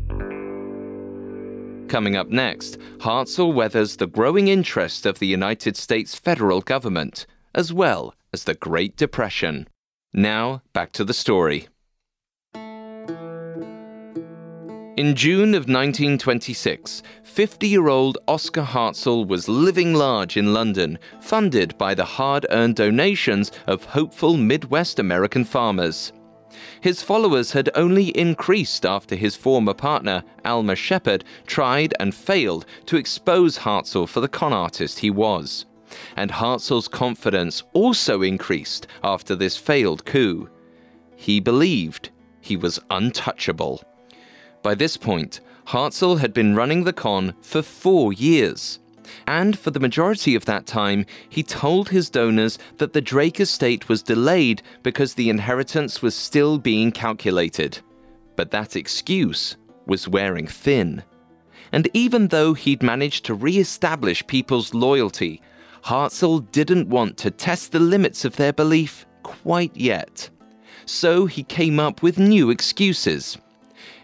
Coming 1.89 2.15
up 2.15 2.29
next, 2.29 2.77
Hartzell 2.99 3.53
weathers 3.53 3.97
the 3.97 4.05
growing 4.05 4.47
interest 4.47 5.07
of 5.07 5.17
the 5.17 5.27
United 5.27 5.75
States 5.75 6.15
federal 6.15 6.61
government, 6.61 7.25
as 7.55 7.73
well 7.73 8.13
as 8.31 8.43
the 8.43 8.53
Great 8.53 8.95
Depression. 8.95 9.67
Now, 10.13 10.61
back 10.71 10.91
to 10.93 11.03
the 11.03 11.13
story. 11.13 11.67
In 14.99 15.15
June 15.15 15.55
of 15.55 15.69
1926, 15.69 17.03
50 17.23 17.67
year 17.69 17.87
old 17.87 18.17
Oscar 18.27 18.63
Hartzell 18.63 19.25
was 19.25 19.47
living 19.47 19.93
large 19.93 20.35
in 20.35 20.53
London, 20.53 20.99
funded 21.21 21.77
by 21.77 21.93
the 21.93 22.03
hard 22.03 22.45
earned 22.49 22.75
donations 22.75 23.53
of 23.65 23.85
hopeful 23.85 24.35
Midwest 24.35 24.99
American 24.99 25.45
farmers. 25.45 26.11
His 26.81 27.01
followers 27.01 27.53
had 27.53 27.69
only 27.75 28.09
increased 28.09 28.85
after 28.85 29.15
his 29.15 29.37
former 29.37 29.73
partner, 29.73 30.21
Alma 30.43 30.75
Shepard, 30.75 31.23
tried 31.47 31.93
and 31.97 32.13
failed 32.13 32.65
to 32.87 32.97
expose 32.97 33.57
Hartzell 33.57 34.05
for 34.05 34.19
the 34.19 34.27
con 34.27 34.51
artist 34.51 34.99
he 34.99 35.11
was. 35.11 35.65
And 36.17 36.29
Hartzell's 36.29 36.89
confidence 36.89 37.63
also 37.71 38.21
increased 38.21 38.87
after 39.01 39.33
this 39.33 39.55
failed 39.55 40.03
coup. 40.03 40.49
He 41.15 41.39
believed 41.39 42.09
he 42.41 42.57
was 42.57 42.81
untouchable. 42.89 43.81
By 44.61 44.75
this 44.75 44.97
point, 44.97 45.39
Hartzell 45.67 46.19
had 46.19 46.33
been 46.33 46.55
running 46.55 46.83
the 46.83 46.93
con 46.93 47.33
for 47.41 47.61
four 47.61 48.11
years. 48.11 48.79
And 49.27 49.57
for 49.57 49.71
the 49.71 49.79
majority 49.79 50.35
of 50.35 50.45
that 50.45 50.65
time, 50.65 51.05
he 51.29 51.43
told 51.43 51.89
his 51.89 52.09
donors 52.09 52.59
that 52.77 52.93
the 52.93 53.01
Drake 53.01 53.39
estate 53.39 53.87
was 53.89 54.03
delayed 54.03 54.61
because 54.83 55.13
the 55.13 55.29
inheritance 55.29 56.01
was 56.01 56.15
still 56.15 56.57
being 56.57 56.91
calculated. 56.91 57.79
But 58.35 58.51
that 58.51 58.75
excuse 58.75 59.57
was 59.85 60.07
wearing 60.07 60.47
thin. 60.47 61.03
And 61.71 61.89
even 61.93 62.27
though 62.27 62.53
he'd 62.53 62.83
managed 62.83 63.25
to 63.25 63.33
re 63.33 63.57
establish 63.57 64.25
people's 64.27 64.73
loyalty, 64.73 65.41
Hartzell 65.83 66.51
didn't 66.51 66.89
want 66.89 67.17
to 67.17 67.31
test 67.31 67.71
the 67.71 67.79
limits 67.79 68.25
of 68.25 68.35
their 68.35 68.53
belief 68.53 69.05
quite 69.23 69.75
yet. 69.75 70.29
So 70.85 71.25
he 71.25 71.43
came 71.43 71.79
up 71.79 72.01
with 72.01 72.17
new 72.17 72.49
excuses. 72.49 73.37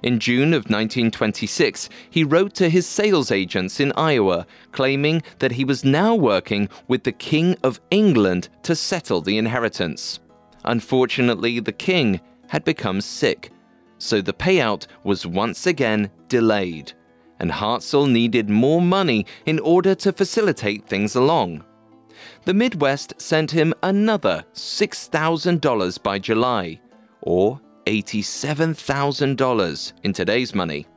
In 0.06 0.20
June 0.20 0.54
of 0.54 0.70
1926, 0.70 1.90
he 2.12 2.24
wrote 2.24 2.54
to 2.54 2.70
his 2.70 2.86
sales 2.86 3.32
agents 3.32 3.80
in 3.80 3.92
Iowa, 3.98 4.46
claiming 4.72 5.24
that 5.40 5.54
he 5.54 5.66
was 5.66 5.84
now 5.84 6.14
working 6.14 6.70
with 6.88 7.04
the 7.04 7.12
King 7.12 7.58
of 7.64 7.82
England 7.90 8.50
to 8.62 8.76
settle 8.76 9.20
the 9.20 9.40
inheritance. 9.40 10.20
Unfortunately, 10.64 11.60
the 11.60 11.72
king 11.72 12.22
had 12.50 12.64
become 12.64 13.02
sick, 13.02 13.52
so 13.98 14.22
the 14.22 14.32
payout 14.32 14.86
was 15.04 15.26
once 15.26 15.66
again 15.66 16.12
delayed, 16.28 16.94
and 17.40 17.50
Hartzell 17.52 18.06
needed 18.08 18.48
more 18.48 18.84
money 18.84 19.26
in 19.48 19.58
order 19.58 19.96
to 19.96 20.14
facilitate 20.14 20.86
things 20.86 21.16
along. 21.16 21.64
the 22.46 22.54
Midwest 22.54 23.20
sent 23.20 23.50
him 23.50 23.74
another 23.82 24.46
$6,000 24.54 26.04
by 26.04 26.20
July, 26.20 26.80
or 27.22 27.60
$87,000 27.86 29.94
in 30.04 30.14
today's 30.14 30.56
money. 30.56 30.88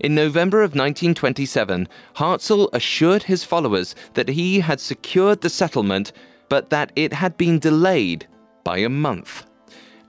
In 0.00 0.14
November 0.14 0.62
of 0.62 0.70
1927, 0.70 1.86
Hartzell 2.16 2.70
assured 2.72 3.22
his 3.22 3.44
followers 3.44 3.94
that 4.14 4.28
he 4.28 4.60
had 4.60 4.80
secured 4.80 5.42
the 5.42 5.50
settlement, 5.50 6.12
but 6.48 6.70
that 6.70 6.90
it 6.96 7.12
had 7.12 7.36
been 7.36 7.58
delayed 7.58 8.26
by 8.64 8.78
a 8.78 8.88
month. 8.88 9.44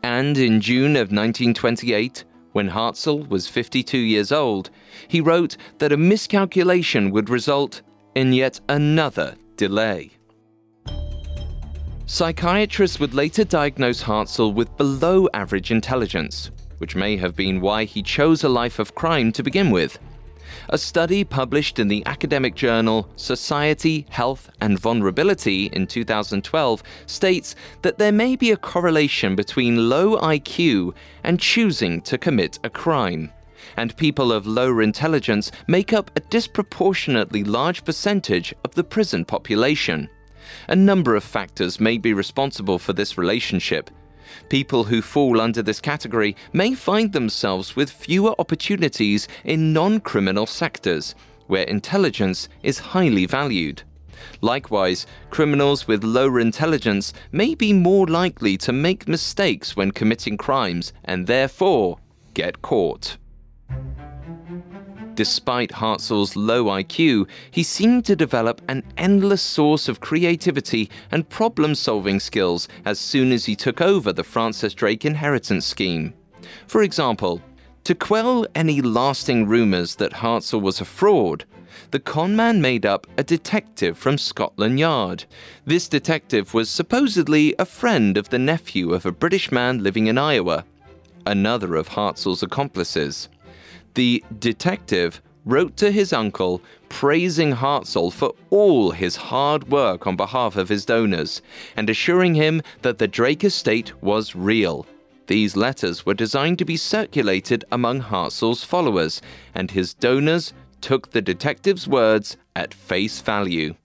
And 0.03 0.37
in 0.37 0.61
June 0.61 0.95
of 0.95 1.11
1928, 1.11 2.23
when 2.53 2.69
Hartzell 2.69 3.27
was 3.29 3.47
52 3.47 3.97
years 3.97 4.31
old, 4.31 4.69
he 5.07 5.21
wrote 5.21 5.57
that 5.79 5.91
a 5.91 5.97
miscalculation 5.97 7.11
would 7.11 7.29
result 7.29 7.81
in 8.15 8.33
yet 8.33 8.59
another 8.69 9.35
delay. 9.57 10.11
Psychiatrists 12.13 12.99
would 12.99 13.13
later 13.13 13.45
diagnose 13.45 14.03
Hartzell 14.03 14.53
with 14.53 14.75
below 14.75 15.29
average 15.33 15.71
intelligence, 15.71 16.51
which 16.79 16.93
may 16.93 17.15
have 17.15 17.37
been 17.37 17.61
why 17.61 17.85
he 17.85 18.03
chose 18.03 18.43
a 18.43 18.49
life 18.49 18.79
of 18.79 18.95
crime 18.95 19.31
to 19.31 19.41
begin 19.41 19.71
with. 19.71 19.97
A 20.67 20.77
study 20.77 21.23
published 21.23 21.79
in 21.79 21.87
the 21.87 22.05
academic 22.05 22.53
journal 22.53 23.07
Society, 23.15 24.05
Health 24.09 24.49
and 24.59 24.77
Vulnerability 24.77 25.67
in 25.67 25.87
2012 25.87 26.83
states 27.05 27.55
that 27.81 27.97
there 27.97 28.11
may 28.11 28.35
be 28.35 28.51
a 28.51 28.57
correlation 28.57 29.33
between 29.33 29.87
low 29.87 30.19
IQ 30.19 30.93
and 31.23 31.39
choosing 31.39 32.01
to 32.01 32.17
commit 32.17 32.59
a 32.65 32.69
crime. 32.69 33.31
And 33.77 33.95
people 33.95 34.33
of 34.33 34.45
lower 34.45 34.81
intelligence 34.81 35.49
make 35.67 35.93
up 35.93 36.11
a 36.17 36.19
disproportionately 36.19 37.45
large 37.45 37.85
percentage 37.85 38.53
of 38.65 38.75
the 38.75 38.83
prison 38.83 39.23
population. 39.23 40.09
A 40.67 40.75
number 40.75 41.15
of 41.15 41.23
factors 41.23 41.79
may 41.79 41.97
be 41.97 42.13
responsible 42.13 42.79
for 42.79 42.93
this 42.93 43.17
relationship, 43.17 43.89
People 44.49 44.85
who 44.85 45.01
fall 45.01 45.41
under 45.41 45.61
this 45.61 45.81
category 45.81 46.35
may 46.53 46.73
find 46.73 47.11
themselves 47.11 47.75
with 47.75 47.91
fewer 47.91 48.33
opportunities 48.39 49.27
in 49.43 49.73
non 49.73 49.99
criminal 49.99 50.45
sectors, 50.45 51.15
where 51.47 51.63
intelligence 51.63 52.47
is 52.63 52.79
highly 52.79 53.25
valued. 53.25 53.83
Likewise, 54.41 55.07
criminals 55.31 55.87
with 55.87 56.03
lower 56.03 56.39
intelligence 56.39 57.11
may 57.31 57.55
be 57.55 57.73
more 57.73 58.07
likely 58.07 58.55
to 58.57 58.71
make 58.71 59.07
mistakes 59.07 59.75
when 59.75 59.91
committing 59.91 60.37
crimes 60.37 60.93
and 61.05 61.27
therefore 61.27 61.97
get 62.33 62.61
caught. 62.61 63.17
Despite 65.21 65.69
Hartzell's 65.69 66.35
low 66.35 66.65
IQ, 66.65 67.27
he 67.51 67.61
seemed 67.61 68.05
to 68.05 68.15
develop 68.15 68.59
an 68.67 68.81
endless 68.97 69.43
source 69.43 69.87
of 69.87 69.99
creativity 69.99 70.89
and 71.11 71.29
problem 71.29 71.75
solving 71.75 72.19
skills 72.19 72.67
as 72.85 72.99
soon 72.99 73.31
as 73.31 73.45
he 73.45 73.55
took 73.55 73.81
over 73.81 74.11
the 74.11 74.23
Francis 74.23 74.73
Drake 74.73 75.05
inheritance 75.05 75.67
scheme. 75.67 76.15
For 76.65 76.81
example, 76.81 77.39
to 77.83 77.93
quell 77.93 78.47
any 78.55 78.81
lasting 78.81 79.45
rumours 79.45 79.93
that 79.97 80.11
Hartzell 80.11 80.59
was 80.59 80.81
a 80.81 80.85
fraud, 80.85 81.45
the 81.91 81.99
conman 81.99 82.59
made 82.59 82.83
up 82.83 83.05
a 83.15 83.23
detective 83.23 83.99
from 83.99 84.17
Scotland 84.17 84.79
Yard. 84.79 85.25
This 85.65 85.87
detective 85.87 86.55
was 86.55 86.67
supposedly 86.67 87.53
a 87.59 87.65
friend 87.65 88.17
of 88.17 88.29
the 88.29 88.39
nephew 88.39 88.91
of 88.91 89.05
a 89.05 89.11
British 89.11 89.51
man 89.51 89.83
living 89.83 90.07
in 90.07 90.17
Iowa, 90.17 90.65
another 91.27 91.75
of 91.75 91.89
Hartzell's 91.89 92.41
accomplices. 92.41 93.29
The 93.93 94.23
detective 94.39 95.21
wrote 95.43 95.75
to 95.77 95.91
his 95.91 96.13
uncle 96.13 96.61
praising 96.87 97.51
Hartzell 97.51 98.11
for 98.11 98.33
all 98.49 98.91
his 98.91 99.15
hard 99.15 99.69
work 99.69 100.07
on 100.07 100.15
behalf 100.15 100.55
of 100.55 100.69
his 100.69 100.85
donors 100.85 101.41
and 101.75 101.89
assuring 101.89 102.35
him 102.35 102.61
that 102.83 102.99
the 102.99 103.07
Drake 103.07 103.43
estate 103.43 103.91
was 104.01 104.35
real. 104.35 104.85
These 105.27 105.55
letters 105.55 106.05
were 106.05 106.13
designed 106.13 106.59
to 106.59 106.65
be 106.65 106.77
circulated 106.77 107.65
among 107.71 108.01
Hartzell's 108.01 108.63
followers, 108.63 109.21
and 109.55 109.71
his 109.71 109.93
donors 109.93 110.53
took 110.81 111.11
the 111.11 111.21
detective's 111.21 111.87
words 111.87 112.37
at 112.55 112.73
face 112.73 113.21
value. 113.21 113.75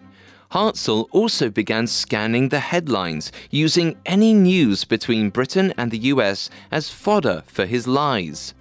Hartzell 0.53 1.09
also 1.11 1.51
began 1.51 1.87
scanning 1.87 2.49
the 2.49 2.61
headlines, 2.61 3.31
using 3.51 3.97
any 4.07 4.33
news 4.33 4.85
between 4.85 5.31
Britain 5.31 5.73
and 5.77 5.90
the 5.90 6.11
US 6.14 6.51
as 6.71 6.90
fodder 6.90 7.42
for 7.47 7.66
his 7.66 7.87
lies. 7.87 8.55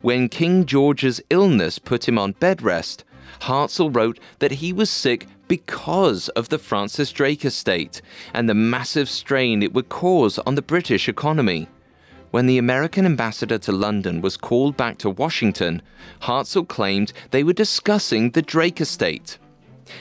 When 0.00 0.28
King 0.28 0.66
George's 0.66 1.20
illness 1.30 1.78
put 1.78 2.08
him 2.08 2.18
on 2.18 2.32
bed 2.32 2.62
rest, 2.62 3.04
Hartzell 3.40 3.94
wrote 3.94 4.18
that 4.38 4.52
he 4.52 4.72
was 4.72 4.90
sick 4.90 5.26
because 5.48 6.28
of 6.30 6.48
the 6.48 6.58
Francis 6.58 7.12
Drake 7.12 7.44
estate 7.44 8.00
and 8.32 8.48
the 8.48 8.54
massive 8.54 9.08
strain 9.08 9.62
it 9.62 9.74
would 9.74 9.88
cause 9.88 10.38
on 10.40 10.54
the 10.54 10.62
British 10.62 11.08
economy. 11.08 11.68
When 12.30 12.46
the 12.46 12.56
American 12.56 13.04
ambassador 13.04 13.58
to 13.58 13.72
London 13.72 14.22
was 14.22 14.38
called 14.38 14.76
back 14.76 14.96
to 14.98 15.10
Washington, 15.10 15.82
Hartzell 16.22 16.66
claimed 16.66 17.12
they 17.30 17.44
were 17.44 17.52
discussing 17.52 18.30
the 18.30 18.40
Drake 18.40 18.80
estate. 18.80 19.38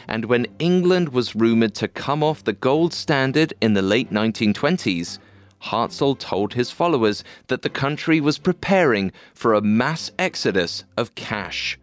And 0.08 0.26
when 0.26 0.48
England 0.58 1.10
was 1.10 1.36
rumoured 1.36 1.76
to 1.76 1.90
come 1.90 2.24
off 2.24 2.44
the 2.44 2.54
gold 2.54 2.94
standard 2.94 3.54
in 3.60 3.74
the 3.74 3.82
late 3.82 4.12
1920s, 4.12 5.20
Hartzell 5.64 6.18
told 6.18 6.54
his 6.54 6.72
followers 6.72 7.24
that 7.48 7.62
the 7.62 7.70
country 7.70 8.20
was 8.20 8.38
preparing 8.38 9.12
for 9.34 9.54
a 9.54 9.62
mass 9.62 10.12
exodus 10.18 10.84
of 10.98 11.16
cash. 11.16 11.78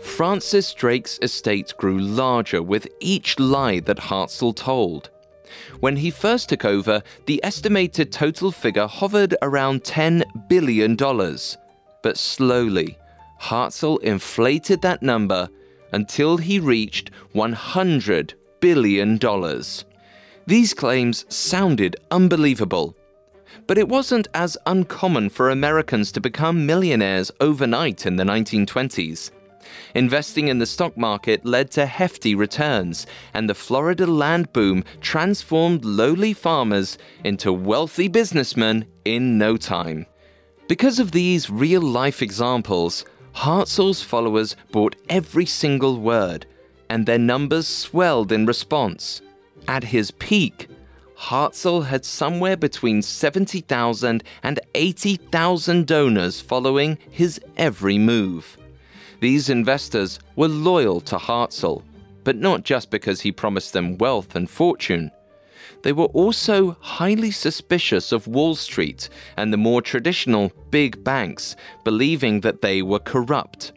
Francis 0.00 0.74
Drake's 0.74 1.18
estate 1.22 1.72
grew 1.78 1.98
larger 1.98 2.62
with 2.62 2.88
each 3.00 3.38
lie 3.38 3.80
that 3.80 3.98
Hartzell 3.98 4.54
told. 4.54 5.10
When 5.80 5.96
he 5.96 6.10
first 6.10 6.48
took 6.48 6.64
over, 6.64 7.02
the 7.26 7.40
estimated 7.44 8.10
total 8.10 8.50
figure 8.50 8.86
hovered 8.86 9.36
around 9.42 9.84
$10 9.84 10.48
billion. 10.48 10.96
But 10.96 12.18
slowly, 12.18 12.98
Hartzell 13.40 14.00
inflated 14.02 14.82
that 14.82 15.02
number 15.02 15.48
until 15.92 16.36
he 16.36 16.58
reached 16.58 17.10
$100 17.34 18.34
billion. 18.60 19.18
These 20.46 20.74
claims 20.74 21.24
sounded 21.28 21.96
unbelievable. 22.10 22.96
But 23.66 23.78
it 23.78 23.88
wasn't 23.88 24.28
as 24.34 24.58
uncommon 24.66 25.28
for 25.28 25.50
Americans 25.50 26.10
to 26.12 26.20
become 26.20 26.66
millionaires 26.66 27.30
overnight 27.40 28.06
in 28.06 28.16
the 28.16 28.24
1920s. 28.24 29.30
Investing 29.94 30.48
in 30.48 30.58
the 30.58 30.66
stock 30.66 30.96
market 30.96 31.44
led 31.46 31.70
to 31.72 31.86
hefty 31.86 32.34
returns, 32.34 33.06
and 33.34 33.48
the 33.48 33.54
Florida 33.54 34.06
land 34.06 34.52
boom 34.52 34.84
transformed 35.00 35.84
lowly 35.84 36.32
farmers 36.32 36.98
into 37.24 37.52
wealthy 37.52 38.08
businessmen 38.08 38.84
in 39.04 39.38
no 39.38 39.56
time. 39.56 40.06
Because 40.66 40.98
of 40.98 41.12
these 41.12 41.50
real 41.50 41.82
life 41.82 42.20
examples, 42.20 43.04
Hartzell's 43.34 44.02
followers 44.02 44.56
bought 44.72 44.96
every 45.08 45.46
single 45.46 46.00
word, 46.00 46.46
and 46.90 47.06
their 47.06 47.18
numbers 47.18 47.66
swelled 47.66 48.32
in 48.32 48.44
response. 48.44 49.22
At 49.68 49.84
his 49.84 50.10
peak, 50.12 50.68
Hartzell 51.16 51.86
had 51.86 52.04
somewhere 52.04 52.56
between 52.56 53.00
70,000 53.00 54.24
and 54.42 54.60
80,000 54.74 55.86
donors 55.86 56.40
following 56.40 56.98
his 57.10 57.40
every 57.56 57.96
move. 57.96 58.56
These 59.20 59.48
investors 59.48 60.18
were 60.34 60.48
loyal 60.48 61.00
to 61.02 61.16
Hartzell, 61.16 61.84
but 62.24 62.36
not 62.36 62.64
just 62.64 62.90
because 62.90 63.20
he 63.20 63.30
promised 63.30 63.72
them 63.72 63.98
wealth 63.98 64.34
and 64.34 64.50
fortune. 64.50 65.12
They 65.82 65.92
were 65.92 66.06
also 66.06 66.76
highly 66.80 67.30
suspicious 67.30 68.10
of 68.10 68.26
Wall 68.26 68.56
Street 68.56 69.08
and 69.36 69.52
the 69.52 69.56
more 69.56 69.82
traditional 69.82 70.52
big 70.70 71.02
banks, 71.04 71.56
believing 71.84 72.40
that 72.40 72.62
they 72.62 72.82
were 72.82 72.98
corrupt. 72.98 73.72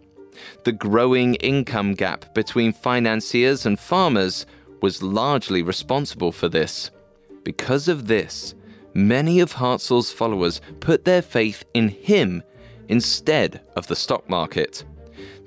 The 0.64 0.72
growing 0.72 1.36
income 1.36 1.94
gap 1.94 2.34
between 2.34 2.74
financiers 2.74 3.66
and 3.66 3.80
farmers 3.80 4.46
was 4.86 5.02
largely 5.02 5.64
responsible 5.64 6.32
for 6.32 6.48
this. 6.48 6.92
Because 7.44 7.88
of 7.88 8.06
this, 8.06 8.54
many 8.94 9.40
of 9.40 9.52
Hartzell's 9.52 10.12
followers 10.12 10.62
put 10.80 11.06
their 11.06 11.24
faith 11.24 11.66
in 11.74 11.88
him 11.90 12.44
instead 12.88 13.62
of 13.76 13.88
the 13.88 13.96
stock 13.96 14.30
market. 14.30 14.86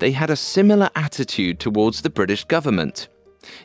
They 0.01 0.11
had 0.11 0.31
a 0.31 0.35
similar 0.55 0.91
attitude 0.97 1.61
towards 1.61 2.03
the 2.03 2.11
British 2.11 2.43
government. 2.47 3.07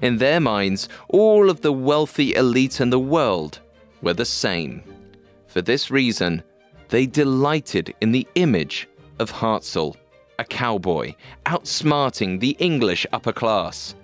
In 0.04 0.20
their 0.20 0.40
minds, 0.40 0.90
all 1.10 1.50
of 1.50 1.62
the 1.62 1.74
wealthy 1.74 2.36
elite 2.36 2.80
in 2.80 2.92
the 2.92 3.00
world 3.00 3.60
were 4.04 4.14
the 4.14 4.26
same. 4.26 4.84
For 5.48 5.64
this 5.64 5.90
reason, 5.90 6.44
they 6.90 7.08
delighted 7.08 7.96
in 8.00 8.12
the 8.12 8.28
image 8.36 8.88
of 9.18 9.32
Hartzell, 9.32 9.96
a 10.38 10.46
cowboy, 10.46 11.16
outsmarting 11.48 12.40
the 12.40 12.56
English 12.60 13.08
upper 13.12 13.34
class 13.34 13.96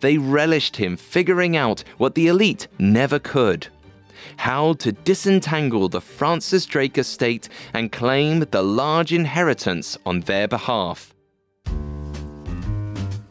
they 0.00 0.18
relished 0.18 0.76
him 0.76 0.96
figuring 0.96 1.56
out 1.56 1.84
what 1.98 2.14
the 2.14 2.28
elite 2.28 2.68
never 2.78 3.18
could 3.18 3.68
how 4.36 4.72
to 4.74 4.92
disentangle 4.92 5.88
the 5.88 6.00
Francis 6.00 6.64
Drake 6.64 6.96
estate 6.96 7.48
and 7.74 7.92
claim 7.92 8.40
the 8.40 8.62
large 8.62 9.12
inheritance 9.12 9.98
on 10.06 10.20
their 10.20 10.48
behalf. 10.48 11.14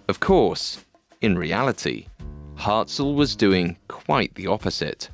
Of 0.08 0.20
course, 0.20 0.86
in 1.22 1.38
reality, 1.38 2.08
Hartzell 2.56 3.16
was 3.16 3.36
doing 3.36 3.78
quite 3.88 4.36
the 4.36 4.48
opposite. 4.48 5.10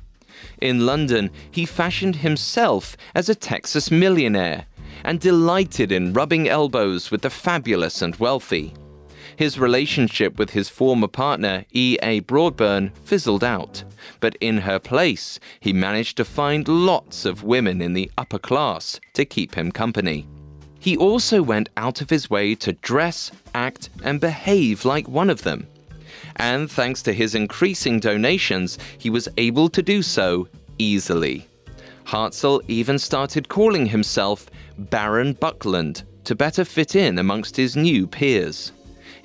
In 0.60 0.84
London, 0.84 1.30
he 1.50 1.64
fashioned 1.64 2.16
himself 2.16 2.96
as 3.14 3.28
a 3.28 3.34
Texas 3.34 3.90
millionaire 3.90 4.66
and 5.04 5.20
delighted 5.20 5.92
in 5.92 6.12
rubbing 6.12 6.48
elbows 6.48 7.10
with 7.10 7.22
the 7.22 7.30
fabulous 7.30 8.02
and 8.02 8.16
wealthy. 8.16 8.74
His 9.36 9.58
relationship 9.58 10.38
with 10.38 10.50
his 10.50 10.70
former 10.70 11.08
partner, 11.08 11.66
E.A. 11.74 12.20
Broadburn, 12.22 12.90
fizzled 13.04 13.44
out, 13.44 13.84
but 14.20 14.34
in 14.40 14.56
her 14.56 14.78
place, 14.78 15.38
he 15.60 15.74
managed 15.74 16.16
to 16.16 16.24
find 16.24 16.66
lots 16.66 17.26
of 17.26 17.42
women 17.44 17.82
in 17.82 17.92
the 17.92 18.10
upper 18.16 18.38
class 18.38 18.98
to 19.12 19.26
keep 19.26 19.54
him 19.54 19.70
company. 19.70 20.26
He 20.80 20.96
also 20.96 21.42
went 21.42 21.68
out 21.76 22.00
of 22.00 22.08
his 22.08 22.30
way 22.30 22.54
to 22.54 22.72
dress, 22.72 23.30
act, 23.54 23.90
and 24.02 24.20
behave 24.20 24.86
like 24.86 25.06
one 25.06 25.28
of 25.28 25.42
them. 25.42 25.66
And 26.36 26.70
thanks 26.70 27.02
to 27.02 27.12
his 27.12 27.34
increasing 27.34 28.00
donations, 28.00 28.78
he 28.96 29.10
was 29.10 29.28
able 29.36 29.68
to 29.70 29.82
do 29.82 30.00
so 30.00 30.48
easily. 30.78 31.46
Hartzell 32.06 32.62
even 32.68 32.98
started 32.98 33.48
calling 33.48 33.84
himself 33.84 34.46
Baron 34.78 35.34
Buckland 35.34 36.04
to 36.24 36.34
better 36.34 36.64
fit 36.64 36.96
in 36.96 37.18
amongst 37.18 37.56
his 37.56 37.76
new 37.76 38.06
peers. 38.06 38.72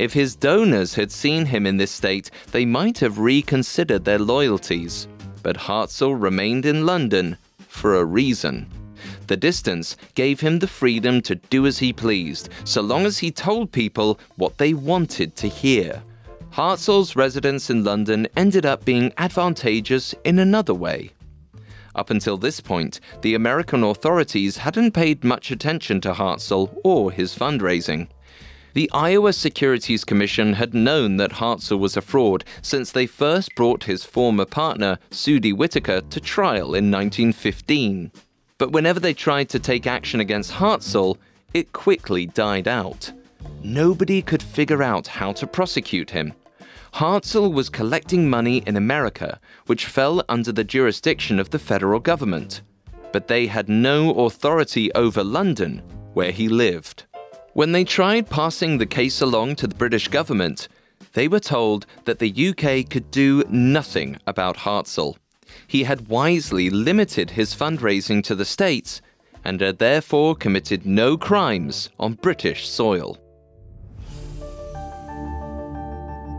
If 0.02 0.14
his 0.14 0.36
donors 0.36 0.96
had 0.96 1.12
seen 1.12 1.46
him 1.46 1.68
in 1.68 1.78
this 1.78 1.92
state, 1.92 2.32
they 2.52 2.66
might 2.66 2.98
have 2.98 3.20
reconsidered 3.20 4.04
their 4.04 4.18
loyalties. 4.18 5.08
But 5.44 5.56
Hartzell 5.56 6.20
remained 6.20 6.66
in 6.66 6.88
London 6.88 7.38
for 7.68 7.96
a 7.96 8.04
reason. 8.04 8.66
The 9.28 9.38
distance 9.38 9.96
gave 10.16 10.40
him 10.40 10.58
the 10.58 10.66
freedom 10.66 11.22
to 11.22 11.36
do 11.36 11.68
as 11.68 11.78
he 11.78 11.94
pleased, 11.94 12.50
so 12.64 12.82
long 12.82 13.06
as 13.06 13.20
he 13.20 13.30
told 13.30 13.72
people 13.72 14.20
what 14.38 14.58
they 14.58 14.74
wanted 14.74 15.36
to 15.36 15.48
hear. 15.48 16.02
Hartzell's 16.52 17.16
residence 17.16 17.70
in 17.70 17.84
London 17.84 18.28
ended 18.36 18.66
up 18.66 18.84
being 18.84 19.14
advantageous 19.20 20.16
in 20.24 20.40
another 20.40 20.74
way. 20.74 21.12
Up 21.94 22.10
until 22.10 22.38
this 22.38 22.60
point, 22.60 23.02
the 23.22 23.36
American 23.36 23.84
authorities 23.84 24.58
hadn't 24.58 24.94
paid 24.94 25.24
much 25.24 25.52
attention 25.52 26.02
to 26.02 26.14
Hartzell 26.14 26.76
or 26.84 27.12
his 27.12 27.38
fundraising. 27.38 28.08
The 28.74 28.90
Iowa 28.94 29.34
Securities 29.34 30.06
Commission 30.06 30.54
had 30.54 30.74
known 30.74 31.18
that 31.18 31.34
Hartzell 31.34 31.78
was 31.78 31.98
a 31.98 32.02
fraud 32.02 32.46
since 32.62 32.92
they 32.92 33.06
first 33.06 33.54
brought 33.56 33.84
his 33.84 34.06
former 34.06 34.46
partner, 34.46 34.98
Sudie 35.10 35.54
Whitaker, 35.54 36.00
to 36.00 36.20
trial 36.22 36.74
in 36.74 36.90
1915. 36.90 38.12
But 38.58 38.72
whenever 38.72 39.02
they 39.02 39.14
tried 39.14 39.50
to 39.50 39.60
take 39.60 39.88
action 39.88 40.22
against 40.22 40.54
Hartzell, 40.54 41.18
it 41.54 41.74
quickly 41.74 42.28
died 42.28 42.70
out. 42.70 43.12
Nobody 43.62 44.22
could 44.22 44.42
figure 44.42 44.82
out 44.82 45.06
how 45.06 45.34
to 45.34 45.48
prosecute 45.48 46.12
him. 46.12 46.34
Hartzell 46.94 47.52
was 47.52 47.70
collecting 47.70 48.30
money 48.30 48.64
in 48.66 48.78
America, 48.78 49.40
which 49.66 49.86
fell 49.86 50.24
under 50.30 50.54
the 50.54 50.64
jurisdiction 50.64 51.40
of 51.40 51.50
the 51.50 51.60
federal 51.60 52.00
government. 52.00 52.62
But 53.12 53.28
they 53.28 53.48
had 53.48 53.68
no 53.68 54.14
authority 54.14 54.94
over 54.94 55.26
London, 55.26 55.82
where 56.14 56.32
he 56.32 56.48
lived. 56.48 57.04
When 57.54 57.74
they 57.74 57.84
tried 57.84 58.30
passing 58.30 58.78
the 58.78 58.86
case 58.86 59.20
along 59.20 59.58
to 59.58 59.68
the 59.68 59.76
British 59.76 60.08
government, 60.08 60.70
they 61.14 61.28
were 61.28 61.42
told 61.42 61.86
that 62.06 62.20
the 62.20 62.48
UK 62.50 62.90
could 62.90 63.12
do 63.12 63.44
nothing 63.50 64.18
about 64.26 64.56
Hartzell. 64.56 65.18
He 65.68 65.84
had 65.84 66.08
wisely 66.08 66.70
limited 66.70 67.32
his 67.32 67.54
fundraising 67.54 68.24
to 68.24 68.36
the 68.36 68.46
States 68.46 69.02
and 69.44 69.60
had 69.60 69.80
therefore 69.80 70.36
committed 70.36 70.86
no 70.86 71.18
crimes 71.18 71.90
on 72.00 72.14
British 72.14 72.70
soil. 72.70 73.18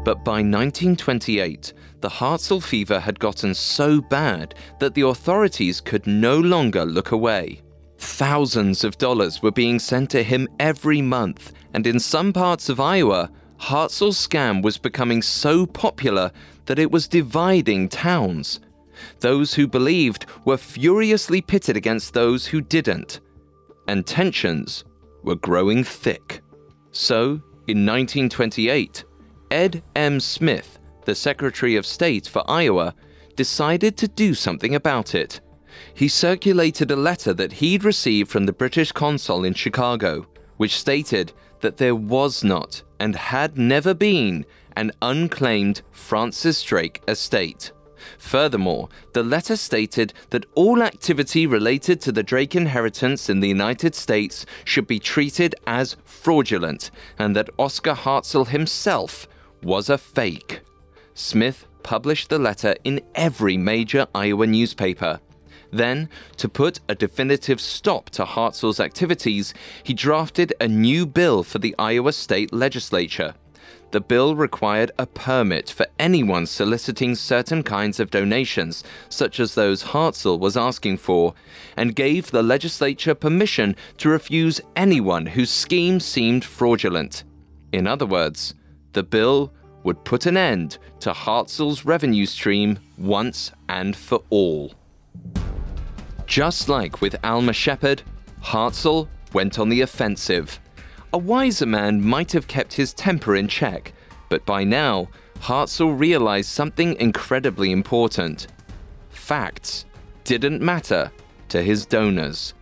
But 0.05 0.25
by 0.25 0.41
1928, 0.41 1.75
the 2.01 2.09
Hartzell 2.09 2.63
fever 2.63 3.01
had 3.01 3.21
gotten 3.21 3.55
so 3.55 4.01
bad 4.01 4.55
that 4.81 4.95
the 4.95 5.03
authorities 5.03 5.83
could 5.83 6.07
no 6.07 6.39
longer 6.41 6.87
look 6.87 7.11
away. 7.11 7.61
Thousands 8.03 8.83
of 8.83 8.99
dollars 8.99 9.43
were 9.43 9.53
being 9.53 9.79
sent 9.79 10.11
to 10.11 10.25
him 10.25 10.49
every 10.59 11.01
month, 11.01 11.53
and 11.73 11.87
in 11.87 12.01
some 12.01 12.33
parts 12.33 12.69
of 12.69 12.81
Iowa, 12.81 13.31
Hartzell's 13.61 14.19
scam 14.19 14.61
was 14.61 14.77
becoming 14.77 15.23
so 15.23 15.67
popular 15.67 16.33
that 16.67 16.81
it 16.81 16.91
was 16.91 17.07
dividing 17.07 17.89
towns. 17.89 18.59
Those 19.21 19.55
who 19.55 19.69
believed 19.69 20.27
were 20.45 20.57
furiously 20.57 21.41
pitted 21.41 21.77
against 21.77 22.13
those 22.13 22.45
who 22.45 22.61
didn't, 22.61 23.21
and 23.87 24.05
tensions 24.05 24.83
were 25.23 25.37
growing 25.37 25.85
thick. 25.85 26.43
So, 26.91 27.41
in 27.69 27.87
1928, 27.87 29.05
Ed 29.53 29.81
M. 29.95 30.19
Smith, 30.19 30.81
the 31.05 31.15
Secretary 31.15 31.77
of 31.77 31.87
State 31.87 32.27
for 32.27 32.43
Iowa, 32.51 32.97
decided 33.37 33.97
to 33.99 34.09
do 34.09 34.35
something 34.35 34.75
about 34.75 35.15
it 35.15 35.41
he 35.95 36.09
circulated 36.09 36.91
a 36.91 36.97
letter 36.97 37.33
that 37.35 37.53
he'd 37.53 37.85
received 37.85 38.31
from 38.31 38.47
the 38.47 38.53
British 38.53 38.93
consul 38.93 39.45
in 39.45 39.55
Chicago, 39.55 40.27
which 40.57 40.79
stated 40.79 41.33
that 41.61 41.77
there 41.77 41.95
was 41.95 42.45
not 42.45 42.83
and 43.01 43.15
had 43.17 43.59
never 43.59 43.95
been 43.95 44.45
an 44.77 44.93
unclaimed 45.03 45.83
Francis 45.91 46.63
Drake 46.63 47.03
estate. 47.09 47.73
Furthermore, 48.19 48.89
the 49.13 49.23
letter 49.23 49.57
stated 49.57 50.13
that 50.31 50.47
all 50.55 50.83
activity 50.83 51.47
related 51.47 52.01
to 52.01 52.13
the 52.13 52.23
Drake 52.23 52.57
inheritance 52.57 53.29
in 53.29 53.41
the 53.41 53.49
United 53.49 53.95
States 53.95 54.45
should 54.65 54.87
be 54.87 54.99
treated 54.99 55.55
as 55.67 55.97
fraudulent 56.05 56.91
and 57.19 57.37
that 57.37 57.51
Oscar 57.59 57.95
Hartzell 57.95 58.49
himself 58.49 59.29
was 59.63 59.89
a 59.89 59.99
fake. 59.99 60.61
Smith 61.15 61.67
published 61.83 62.29
the 62.29 62.39
letter 62.39 62.75
in 62.85 63.01
every 63.15 63.57
major 63.57 64.07
Iowa 64.15 64.47
newspaper. 64.47 65.21
Then, 65.73 66.11
to 66.37 66.49
put 66.51 66.81
a 66.89 66.95
definitive 66.95 67.61
stop 67.61 68.11
to 68.11 68.25
Hartzell's 68.25 68.79
activities, 68.79 69.55
he 69.83 69.95
drafted 69.95 70.53
a 70.61 70.69
new 70.69 71.07
bill 71.07 71.43
for 71.43 71.59
the 71.59 71.75
Iowa 71.79 72.13
state 72.13 72.53
legislature. 72.53 73.35
The 73.91 74.01
bill 74.01 74.37
required 74.37 74.91
a 74.99 75.07
permit 75.07 75.71
for 75.71 75.87
anyone 75.99 76.47
soliciting 76.47 77.15
certain 77.15 77.63
kinds 77.63 78.01
of 78.01 78.11
donations, 78.11 78.85
such 79.09 79.41
as 79.41 79.55
those 79.55 79.83
Hartzell 79.83 80.39
was 80.39 80.57
asking 80.57 80.99
for, 80.99 81.35
and 81.77 81.97
gave 81.97 82.31
the 82.31 82.43
legislature 82.43 83.15
permission 83.15 83.75
to 83.99 84.09
refuse 84.11 84.61
anyone 84.77 85.27
whose 85.27 85.51
scheme 85.51 86.01
seemed 86.01 86.45
fraudulent. 86.45 87.25
In 87.73 87.87
other 87.87 88.07
words, 88.07 88.55
the 88.93 89.03
bill 89.03 89.53
would 89.85 90.05
put 90.05 90.27
an 90.27 90.37
end 90.37 90.79
to 91.01 91.13
Hartzell's 91.13 91.85
revenue 91.85 92.27
stream 92.27 92.79
once 92.99 93.53
and 93.69 93.97
for 93.97 94.23
all. 94.31 94.75
Just 96.33 96.71
like 96.71 97.03
with 97.03 97.23
Alma 97.25 97.53
Shepard, 97.53 98.03
Hartzell 98.43 99.07
went 99.35 99.59
on 99.59 99.69
the 99.69 99.83
offensive. 99.83 100.59
A 101.13 101.19
wiser 101.19 101.67
man 101.67 102.03
might 102.03 102.33
have 102.33 102.49
kept 102.49 102.73
his 102.73 102.95
temper 102.95 103.37
in 103.37 103.49
check, 103.49 103.93
but 104.31 104.47
by 104.47 104.65
now, 104.65 105.11
Hartzell 105.41 105.93
realized 105.93 106.49
something 106.49 106.97
incredibly 106.99 107.71
important. 107.71 108.47
Facts 109.11 109.85
didn't 110.25 110.63
matter 110.63 111.13
to 111.51 111.63
his 111.63 111.85
donors. 111.85 112.55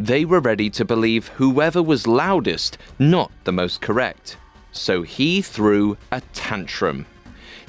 They 0.00 0.24
were 0.24 0.40
ready 0.40 0.68
to 0.70 0.84
believe 0.84 1.28
whoever 1.28 1.80
was 1.80 2.08
loudest, 2.08 2.76
not 2.98 3.30
the 3.44 3.52
most 3.52 3.80
correct. 3.80 4.36
So 4.72 5.02
he 5.02 5.42
threw 5.42 5.96
a 6.10 6.22
tantrum 6.32 7.06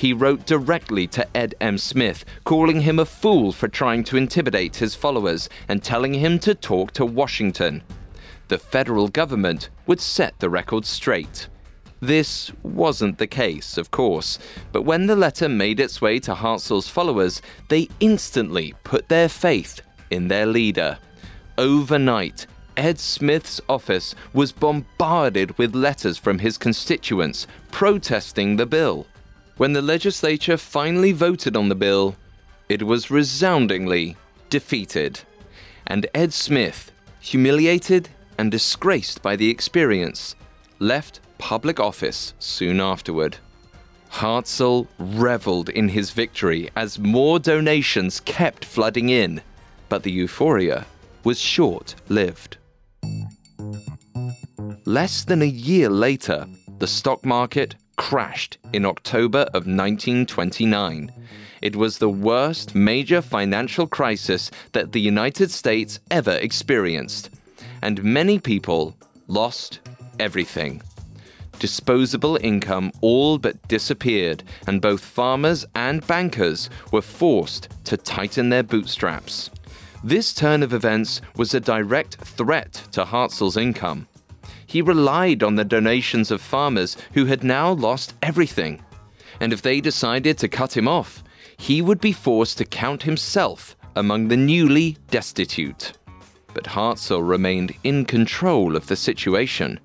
he 0.03 0.11
wrote 0.11 0.45
directly 0.45 1.07
to 1.07 1.25
Ed 1.33 1.55
M. 1.61 1.77
Smith, 1.77 2.25
calling 2.43 2.81
him 2.81 2.99
a 2.99 3.05
fool 3.05 3.53
for 3.53 3.69
trying 3.69 4.03
to 4.03 4.17
intimidate 4.17 4.75
his 4.75 4.95
followers 4.95 5.47
and 5.69 5.81
telling 5.81 6.13
him 6.13 6.37
to 6.39 6.53
talk 6.53 6.91
to 6.91 7.05
Washington. 7.05 7.81
The 8.49 8.57
federal 8.57 9.07
government 9.07 9.69
would 9.87 10.01
set 10.01 10.37
the 10.39 10.49
record 10.49 10.85
straight. 10.85 11.47
This 12.01 12.51
wasn't 12.63 13.17
the 13.17 13.27
case, 13.27 13.77
of 13.77 13.91
course, 13.91 14.39
but 14.73 14.81
when 14.81 15.07
the 15.07 15.15
letter 15.15 15.47
made 15.47 15.79
its 15.79 16.01
way 16.01 16.19
to 16.19 16.35
Hartzell's 16.35 16.89
followers, 16.89 17.41
they 17.69 17.87
instantly 18.01 18.73
put 18.83 19.07
their 19.07 19.29
faith 19.29 19.79
in 20.09 20.27
their 20.27 20.45
leader. 20.45 20.97
Overnight, 21.57 22.45
Ed 22.75 22.99
Smith's 22.99 23.61
office 23.69 24.15
was 24.33 24.51
bombarded 24.51 25.57
with 25.57 25.73
letters 25.73 26.17
from 26.17 26.39
his 26.39 26.57
constituents 26.57 27.47
protesting 27.71 28.57
the 28.57 28.65
bill. 28.65 29.07
When 29.57 29.73
the 29.73 29.81
legislature 29.83 30.57
finally 30.57 31.11
voted 31.11 31.55
on 31.55 31.69
the 31.69 31.75
bill, 31.75 32.15
it 32.69 32.81
was 32.81 33.11
resoundingly 33.11 34.17
defeated. 34.49 35.19
And 35.85 36.07
Ed 36.15 36.33
Smith, 36.33 36.91
humiliated 37.19 38.09
and 38.39 38.51
disgraced 38.51 39.21
by 39.21 39.35
the 39.35 39.49
experience, 39.49 40.35
left 40.79 41.19
public 41.37 41.79
office 41.79 42.33
soon 42.39 42.81
afterward. 42.81 43.37
Hartzell 44.09 44.87
reveled 44.97 45.69
in 45.69 45.87
his 45.87 46.09
victory 46.09 46.69
as 46.75 46.97
more 46.97 47.37
donations 47.37 48.19
kept 48.21 48.65
flooding 48.65 49.09
in, 49.09 49.41
but 49.87 50.01
the 50.01 50.11
euphoria 50.11 50.85
was 51.23 51.39
short 51.39 51.93
lived. 52.09 52.57
Less 54.85 55.23
than 55.23 55.41
a 55.43 55.45
year 55.45 55.89
later, 55.89 56.47
the 56.79 56.87
stock 56.87 57.23
market 57.23 57.75
crashed 57.95 58.57
in 58.71 58.85
October 58.85 59.41
of 59.53 59.67
1929. 59.67 61.11
It 61.61 61.75
was 61.75 61.97
the 61.97 62.09
worst 62.09 62.75
major 62.75 63.21
financial 63.21 63.87
crisis 63.87 64.51
that 64.73 64.91
the 64.91 65.01
United 65.01 65.51
States 65.51 65.99
ever 66.11 66.33
experienced, 66.33 67.29
and 67.81 68.03
many 68.03 68.39
people 68.39 68.95
lost 69.27 69.79
everything. 70.19 70.81
Disposable 71.59 72.37
income 72.41 72.91
all 73.01 73.37
but 73.37 73.67
disappeared, 73.67 74.43
and 74.67 74.81
both 74.81 75.03
farmers 75.03 75.65
and 75.75 76.05
bankers 76.07 76.69
were 76.91 77.01
forced 77.01 77.69
to 77.85 77.95
tighten 77.95 78.49
their 78.49 78.63
bootstraps. 78.63 79.49
This 80.03 80.33
turn 80.33 80.63
of 80.63 80.73
events 80.73 81.21
was 81.37 81.53
a 81.53 81.61
direct 81.61 82.15
threat 82.15 82.73
to 82.91 83.05
Hartzell's 83.05 83.55
income. 83.55 84.07
He 84.73 84.81
relied 84.81 85.43
on 85.43 85.53
the 85.53 85.63
donations 85.63 86.31
of 86.31 86.41
farmers 86.41 86.97
who 87.13 87.25
had 87.25 87.43
now 87.43 87.73
lost 87.73 88.15
everything. 88.23 88.83
And 89.39 89.53
if 89.53 89.61
they 89.61 89.79
decided 89.79 90.39
to 90.39 90.47
cut 90.47 90.75
him 90.75 90.87
off, 90.87 91.23
he 91.57 91.79
would 91.83 92.01
be 92.01 92.11
forced 92.11 92.57
to 92.57 92.65
count 92.65 93.03
himself 93.03 93.77
among 93.95 94.29
the 94.29 94.35
newly 94.35 94.97
destitute. 95.11 95.91
But 96.55 96.63
Hartzell 96.63 97.21
remained 97.21 97.75
in 97.83 98.05
control 98.05 98.75
of 98.75 98.87
the 98.87 98.95
situation. 98.95 99.79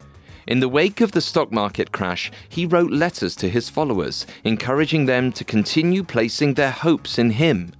In 0.47 0.61
the 0.61 0.71
wake 0.71 1.03
of 1.03 1.13
the 1.13 1.21
stock 1.21 1.53
market 1.53 1.93
crash, 1.93 2.33
he 2.49 2.65
wrote 2.65 2.91
letters 2.91 3.37
to 3.37 3.51
his 3.51 3.69
followers, 3.69 4.27
encouraging 4.43 5.05
them 5.05 5.33
to 5.33 5.45
continue 5.45 6.03
placing 6.03 6.55
their 6.55 6.71
hopes 6.71 7.19
in 7.19 7.33
him. 7.33 7.73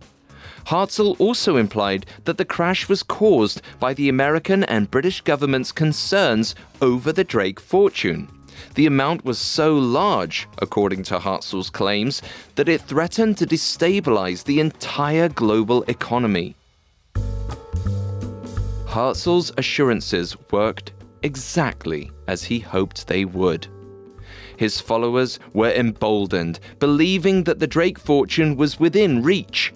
Hartzell 0.69 1.19
also 1.19 1.57
implied 1.57 2.05
that 2.25 2.37
the 2.37 2.45
crash 2.45 2.91
was 2.91 3.03
caused 3.03 3.63
by 3.81 3.95
the 3.95 4.11
American 4.11 4.65
and 4.65 4.91
British 4.91 5.23
government's 5.23 5.73
concerns 5.73 6.55
over 6.83 7.11
the 7.11 7.25
Drake 7.25 7.59
fortune. 7.59 8.29
The 8.75 8.85
amount 8.85 9.25
was 9.25 9.39
so 9.39 9.79
large, 9.79 10.47
according 10.59 11.05
to 11.05 11.19
Hartzell's 11.19 11.71
claims, 11.71 12.21
that 12.57 12.69
it 12.69 12.83
threatened 12.83 13.39
to 13.39 13.47
destabilize 13.47 14.45
the 14.45 14.61
entire 14.61 15.31
global 15.31 15.85
economy. 15.85 16.55
Hartzell's 18.85 19.51
assurances 19.57 20.37
worked 20.51 20.93
exactly 21.23 22.11
as 22.27 22.45
he 22.45 22.59
hoped 22.59 23.07
they 23.07 23.25
would. 23.25 23.67
His 24.59 24.83
followers 24.83 25.39
were 25.55 25.73
emboldened, 25.73 26.61
believing 26.79 27.45
that 27.45 27.59
the 27.59 27.67
Drake 27.67 27.99
fortune 27.99 28.55
was 28.55 28.79
within 28.79 29.23
reach. 29.23 29.73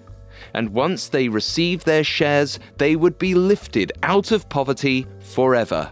And 0.53 0.69
once 0.69 1.09
they 1.09 1.29
received 1.29 1.85
their 1.85 2.03
shares, 2.03 2.59
they 2.77 2.95
would 2.95 3.17
be 3.17 3.33
lifted 3.33 3.91
out 4.03 4.31
of 4.31 4.49
poverty 4.49 5.07
forever. 5.19 5.91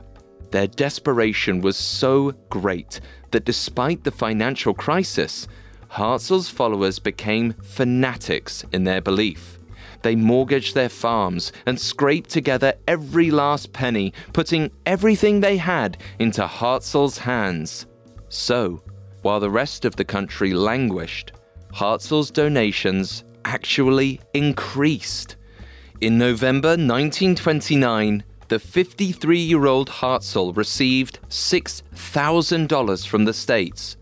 Their 0.51 0.67
desperation 0.67 1.61
was 1.61 1.77
so 1.77 2.31
great 2.49 2.99
that 3.31 3.45
despite 3.45 4.03
the 4.03 4.11
financial 4.11 4.73
crisis, 4.73 5.47
Hartzell's 5.89 6.49
followers 6.49 6.99
became 6.99 7.53
fanatics 7.63 8.63
in 8.71 8.83
their 8.83 9.01
belief. 9.01 9.57
They 10.03 10.15
mortgaged 10.15 10.73
their 10.73 10.89
farms 10.89 11.51
and 11.65 11.79
scraped 11.79 12.29
together 12.29 12.73
every 12.87 13.29
last 13.31 13.71
penny, 13.71 14.13
putting 14.33 14.71
everything 14.85 15.39
they 15.39 15.57
had 15.57 15.97
into 16.19 16.45
Hartzell's 16.45 17.17
hands. 17.17 17.85
So, 18.29 18.81
while 19.21 19.39
the 19.39 19.49
rest 19.49 19.85
of 19.85 19.95
the 19.95 20.05
country 20.05 20.53
languished, 20.53 21.33
Hartzell's 21.73 22.31
donations 22.31 23.23
actually 23.45 24.19
increased. 24.33 25.35
In 26.01 26.17
November 26.17 26.69
1929, 26.69 28.23
the 28.47 28.59
53 28.59 29.39
year 29.39 29.65
old 29.65 29.89
Hartzell 29.89 30.55
received 30.57 31.19
$6,000 31.29 33.07
from 33.07 33.25
the 33.25 33.33
States. 33.33 33.97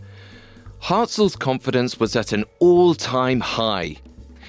Hartzell's 0.82 1.36
confidence 1.36 2.00
was 2.00 2.16
at 2.16 2.32
an 2.34 2.46
all 2.60 2.96
time 2.96 3.40
high. 3.40 3.98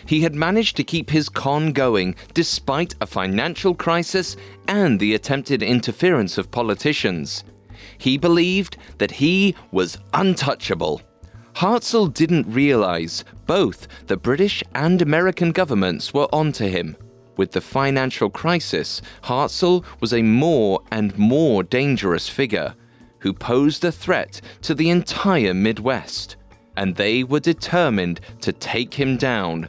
He 0.09 0.23
had 0.23 0.35
managed 0.35 0.75
to 0.79 0.85
keep 0.85 1.11
his 1.11 1.29
con 1.29 1.73
going 1.73 2.15
despite 2.33 2.95
a 3.03 3.07
financial 3.07 3.75
crisis 3.75 4.39
and 4.67 4.99
the 4.99 5.15
attempted 5.15 5.63
interference 5.63 6.39
of 6.39 6.51
politicians. 6.51 7.45
He 7.99 8.17
believed 8.17 8.79
that 8.97 9.11
he 9.11 9.55
was 9.71 9.99
untouchable. 10.15 11.03
Hartzell 11.57 12.07
didn't 12.15 12.51
realize 12.51 13.23
both 13.47 13.87
the 14.07 14.17
British 14.17 14.65
and 14.75 15.03
American 15.03 15.53
governments 15.53 16.15
were 16.15 16.35
onto 16.35 16.67
him. 16.67 16.97
With 17.37 17.53
the 17.53 17.61
financial 17.61 18.31
crisis, 18.31 19.03
Hartzell 19.25 19.85
was 20.01 20.15
a 20.15 20.23
more 20.23 20.81
and 20.91 21.19
more 21.19 21.63
dangerous 21.63 22.31
figure 22.31 22.75
who 23.19 23.35
posed 23.35 23.85
a 23.85 23.93
threat 23.93 24.41
to 24.63 24.75
the 24.75 24.89
entire 24.89 25.53
Midwest, 25.53 26.37
and 26.79 26.97
they 26.97 27.25
were 27.25 27.41
determined 27.41 28.21
to 28.41 28.53
take 28.55 28.95
him 28.95 29.19
down, 29.19 29.69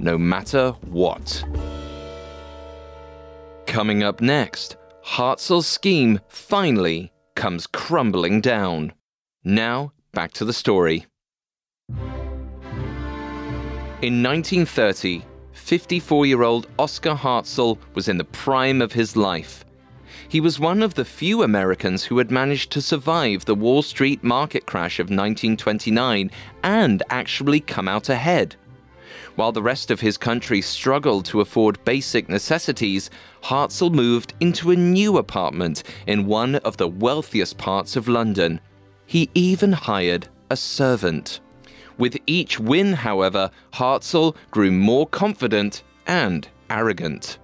no 0.00 0.18
matter 0.18 0.70
what. 0.82 1.44
Coming 3.66 4.02
up 4.02 4.20
next, 4.20 4.76
Hartzell's 5.04 5.66
scheme 5.66 6.20
finally 6.28 7.12
comes 7.34 7.66
crumbling 7.66 8.40
down. 8.40 8.92
Now, 9.44 9.92
back 10.12 10.32
to 10.32 10.44
the 10.44 10.52
story. 10.52 11.06
In 14.02 14.22
1930, 14.22 15.22
54 15.52 16.26
year 16.26 16.42
old 16.42 16.66
Oscar 16.78 17.14
Hartzell 17.14 17.78
was 17.94 18.08
in 18.08 18.16
the 18.16 18.24
prime 18.24 18.80
of 18.82 18.92
his 18.92 19.14
life. 19.14 19.64
He 20.28 20.40
was 20.40 20.58
one 20.58 20.82
of 20.82 20.94
the 20.94 21.04
few 21.04 21.42
Americans 21.42 22.04
who 22.04 22.18
had 22.18 22.30
managed 22.30 22.72
to 22.72 22.80
survive 22.80 23.44
the 23.44 23.54
Wall 23.54 23.82
Street 23.82 24.24
market 24.24 24.64
crash 24.64 24.98
of 24.98 25.06
1929 25.06 26.30
and 26.62 27.02
actually 27.10 27.60
come 27.60 27.88
out 27.88 28.08
ahead. 28.08 28.56
While 29.36 29.52
the 29.52 29.62
rest 29.62 29.90
of 29.90 30.00
his 30.00 30.18
country 30.18 30.60
struggled 30.60 31.24
to 31.26 31.40
afford 31.40 31.84
basic 31.84 32.28
necessities, 32.28 33.10
Hartzell 33.42 33.92
moved 33.92 34.34
into 34.40 34.70
a 34.70 34.76
new 34.76 35.18
apartment 35.18 35.84
in 36.06 36.26
one 36.26 36.56
of 36.56 36.76
the 36.76 36.88
wealthiest 36.88 37.56
parts 37.56 37.96
of 37.96 38.08
London. 38.08 38.60
He 39.06 39.30
even 39.34 39.72
hired 39.72 40.28
a 40.50 40.56
servant. 40.56 41.40
With 41.96 42.16
each 42.26 42.58
win, 42.58 42.92
however, 42.92 43.50
Hartzell 43.72 44.36
grew 44.50 44.70
more 44.70 45.06
confident 45.06 45.84
and 46.06 46.48
arrogant. 46.68 47.38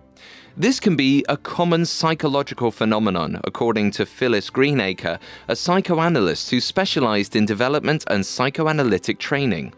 This 0.57 0.81
can 0.81 0.97
be 0.97 1.25
a 1.29 1.37
common 1.37 1.85
psychological 1.85 2.71
phenomenon, 2.71 3.41
according 3.45 3.91
to 3.93 4.07
Phyllis 4.07 4.49
Greenacre, 4.49 5.19
a 5.49 5.55
psychoanalyst 5.55 6.51
who 6.51 6.61
specialized 6.61 7.37
in 7.37 7.45
development 7.45 8.05
and 8.09 8.25
psychoanalytic 8.25 9.19
training. 9.19 9.75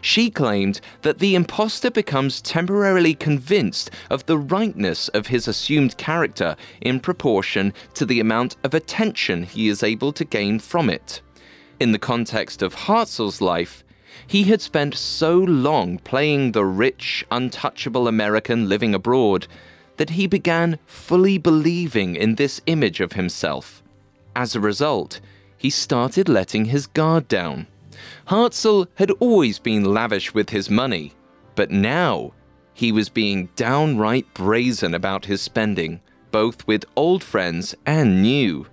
She 0.00 0.30
claimed 0.30 0.80
that 1.02 1.18
the 1.18 1.34
imposter 1.34 1.90
becomes 1.90 2.40
temporarily 2.40 3.14
convinced 3.14 3.90
of 4.10 4.26
the 4.26 4.38
rightness 4.38 5.08
of 5.08 5.26
his 5.26 5.48
assumed 5.48 5.96
character 5.96 6.56
in 6.80 7.00
proportion 7.00 7.72
to 7.94 8.06
the 8.06 8.20
amount 8.20 8.56
of 8.64 8.74
attention 8.74 9.42
he 9.42 9.68
is 9.68 9.82
able 9.82 10.12
to 10.12 10.24
gain 10.24 10.58
from 10.58 10.88
it. 10.88 11.20
In 11.80 11.92
the 11.92 11.98
context 11.98 12.62
of 12.62 12.74
Hartzell's 12.74 13.40
life, 13.40 13.84
he 14.26 14.44
had 14.44 14.60
spent 14.60 14.94
so 14.94 15.38
long 15.38 15.98
playing 15.98 16.52
the 16.52 16.64
rich, 16.64 17.24
untouchable 17.30 18.08
American 18.08 18.68
living 18.68 18.94
abroad 18.94 19.46
that 19.96 20.10
he 20.10 20.26
began 20.26 20.78
fully 20.86 21.38
believing 21.38 22.16
in 22.16 22.34
this 22.34 22.60
image 22.66 23.00
of 23.00 23.12
himself. 23.12 23.82
As 24.34 24.54
a 24.54 24.60
result, 24.60 25.20
he 25.56 25.70
started 25.70 26.28
letting 26.28 26.66
his 26.66 26.86
guard 26.86 27.26
down. 27.28 27.66
Hartzell 28.28 28.88
had 28.96 29.10
always 29.20 29.58
been 29.58 29.94
lavish 29.94 30.34
with 30.34 30.50
his 30.50 30.68
money, 30.68 31.14
but 31.54 31.70
now 31.70 32.34
he 32.74 32.92
was 32.92 33.08
being 33.08 33.48
downright 33.56 34.26
brazen 34.34 34.92
about 34.92 35.24
his 35.24 35.40
spending, 35.40 35.98
both 36.30 36.66
with 36.66 36.84
old 36.94 37.24
friends 37.24 37.74
and 37.86 38.20
new. 38.20 38.66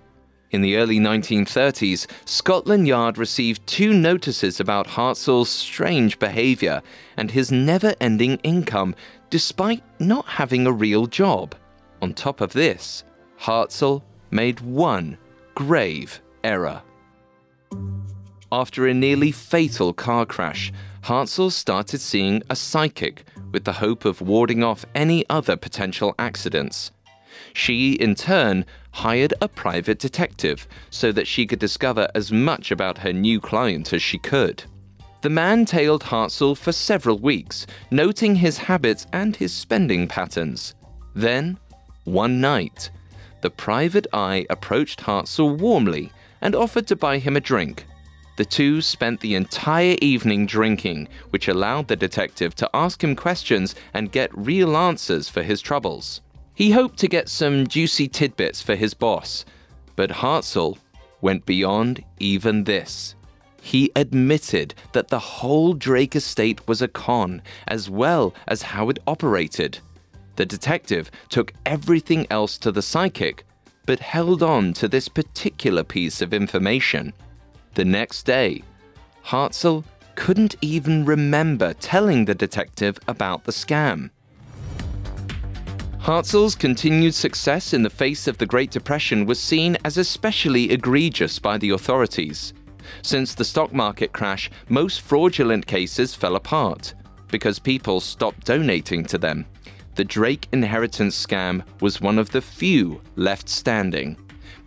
In 0.50 0.60
the 0.60 0.76
early 0.76 0.98
1930s, 0.98 2.06
Scotland 2.26 2.86
Yard 2.86 3.16
received 3.16 3.66
two 3.66 3.94
notices 3.94 4.60
about 4.60 4.86
Hartzell's 4.86 5.48
strange 5.48 6.18
behavior 6.18 6.82
and 7.16 7.30
his 7.30 7.50
never 7.50 7.94
ending 7.98 8.36
income, 8.42 8.94
despite 9.30 9.82
not 9.98 10.26
having 10.26 10.66
a 10.66 10.72
real 10.72 11.06
job. 11.06 11.54
On 12.02 12.12
top 12.12 12.42
of 12.42 12.52
this, 12.52 13.04
Hartzell 13.40 14.02
made 14.30 14.60
one 14.60 15.16
grave 15.54 16.20
error. 16.44 16.82
After 18.52 18.86
a 18.86 18.94
nearly 18.94 19.32
fatal 19.32 19.92
car 19.92 20.24
crash, 20.24 20.72
Hartzell 21.02 21.50
started 21.50 22.00
seeing 22.00 22.42
a 22.48 22.54
psychic 22.54 23.24
with 23.50 23.64
the 23.64 23.72
hope 23.72 24.04
of 24.04 24.20
warding 24.20 24.62
off 24.62 24.84
any 24.94 25.24
other 25.28 25.56
potential 25.56 26.14
accidents. 26.18 26.92
She, 27.54 27.94
in 27.94 28.14
turn, 28.14 28.64
hired 28.92 29.34
a 29.40 29.48
private 29.48 29.98
detective 29.98 30.68
so 30.90 31.10
that 31.12 31.26
she 31.26 31.46
could 31.46 31.58
discover 31.58 32.08
as 32.14 32.30
much 32.30 32.70
about 32.70 32.98
her 32.98 33.12
new 33.12 33.40
client 33.40 33.92
as 33.92 34.00
she 34.00 34.18
could. 34.18 34.62
The 35.22 35.30
man 35.30 35.64
tailed 35.64 36.04
Hartzell 36.04 36.56
for 36.56 36.70
several 36.70 37.18
weeks, 37.18 37.66
noting 37.90 38.36
his 38.36 38.58
habits 38.58 39.06
and 39.12 39.34
his 39.34 39.52
spending 39.52 40.06
patterns. 40.06 40.74
Then, 41.14 41.58
one 42.04 42.40
night, 42.40 42.90
the 43.40 43.50
private 43.50 44.06
eye 44.12 44.46
approached 44.50 45.00
Hartzell 45.00 45.58
warmly 45.58 46.12
and 46.40 46.54
offered 46.54 46.86
to 46.86 46.96
buy 46.96 47.18
him 47.18 47.36
a 47.36 47.40
drink. 47.40 47.86
The 48.36 48.44
two 48.44 48.82
spent 48.82 49.20
the 49.20 49.34
entire 49.34 49.96
evening 50.02 50.44
drinking, 50.44 51.08
which 51.30 51.48
allowed 51.48 51.88
the 51.88 51.96
detective 51.96 52.54
to 52.56 52.70
ask 52.74 53.02
him 53.02 53.16
questions 53.16 53.74
and 53.94 54.12
get 54.12 54.36
real 54.36 54.76
answers 54.76 55.28
for 55.28 55.42
his 55.42 55.62
troubles. 55.62 56.20
He 56.54 56.70
hoped 56.70 56.98
to 56.98 57.08
get 57.08 57.30
some 57.30 57.66
juicy 57.66 58.08
tidbits 58.08 58.60
for 58.60 58.74
his 58.74 58.94
boss, 58.94 59.44
but 59.94 60.10
Hartzell 60.10 60.78
went 61.22 61.46
beyond 61.46 62.04
even 62.18 62.64
this. 62.64 63.14
He 63.62 63.90
admitted 63.96 64.74
that 64.92 65.08
the 65.08 65.18
whole 65.18 65.72
Drake 65.72 66.14
estate 66.14 66.66
was 66.68 66.82
a 66.82 66.88
con, 66.88 67.42
as 67.66 67.90
well 67.90 68.34
as 68.46 68.62
how 68.62 68.90
it 68.90 68.98
operated. 69.06 69.78
The 70.36 70.46
detective 70.46 71.10
took 71.30 71.52
everything 71.64 72.26
else 72.30 72.58
to 72.58 72.70
the 72.70 72.82
psychic, 72.82 73.44
but 73.86 73.98
held 73.98 74.42
on 74.42 74.74
to 74.74 74.88
this 74.88 75.08
particular 75.08 75.82
piece 75.82 76.20
of 76.20 76.34
information. 76.34 77.12
The 77.76 77.84
next 77.84 78.22
day, 78.22 78.62
Hartzell 79.22 79.84
couldn't 80.14 80.56
even 80.62 81.04
remember 81.04 81.74
telling 81.74 82.24
the 82.24 82.34
detective 82.34 82.98
about 83.06 83.44
the 83.44 83.52
scam. 83.52 84.08
Hartzell's 85.98 86.54
continued 86.54 87.14
success 87.14 87.74
in 87.74 87.82
the 87.82 87.90
face 87.90 88.26
of 88.26 88.38
the 88.38 88.46
Great 88.46 88.70
Depression 88.70 89.26
was 89.26 89.38
seen 89.38 89.76
as 89.84 89.98
especially 89.98 90.70
egregious 90.70 91.38
by 91.38 91.58
the 91.58 91.68
authorities. 91.68 92.54
Since 93.02 93.34
the 93.34 93.44
stock 93.44 93.74
market 93.74 94.10
crash, 94.10 94.50
most 94.70 95.02
fraudulent 95.02 95.66
cases 95.66 96.14
fell 96.14 96.36
apart 96.36 96.94
because 97.28 97.58
people 97.58 98.00
stopped 98.00 98.46
donating 98.46 99.04
to 99.04 99.18
them. 99.18 99.44
The 99.96 100.04
Drake 100.04 100.48
inheritance 100.50 101.26
scam 101.26 101.62
was 101.82 102.00
one 102.00 102.18
of 102.18 102.30
the 102.30 102.40
few 102.40 103.02
left 103.16 103.50
standing. 103.50 104.16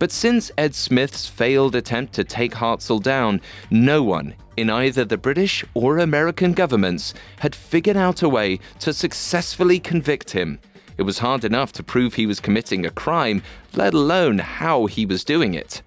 But 0.00 0.10
since 0.10 0.50
Ed 0.56 0.74
Smith's 0.74 1.26
failed 1.26 1.76
attempt 1.76 2.14
to 2.14 2.24
take 2.24 2.54
Hartzell 2.54 3.02
down, 3.02 3.42
no 3.70 4.02
one 4.02 4.34
in 4.56 4.70
either 4.70 5.04
the 5.04 5.18
British 5.18 5.62
or 5.74 5.98
American 5.98 6.54
governments 6.54 7.12
had 7.38 7.54
figured 7.54 7.98
out 7.98 8.22
a 8.22 8.28
way 8.28 8.60
to 8.78 8.94
successfully 8.94 9.78
convict 9.78 10.30
him. 10.30 10.58
It 10.96 11.02
was 11.02 11.18
hard 11.18 11.44
enough 11.44 11.72
to 11.72 11.82
prove 11.82 12.14
he 12.14 12.26
was 12.26 12.40
committing 12.40 12.86
a 12.86 12.90
crime, 12.90 13.42
let 13.74 13.92
alone 13.92 14.38
how 14.38 14.86
he 14.86 15.04
was 15.04 15.22
doing 15.22 15.52
it. 15.52 15.82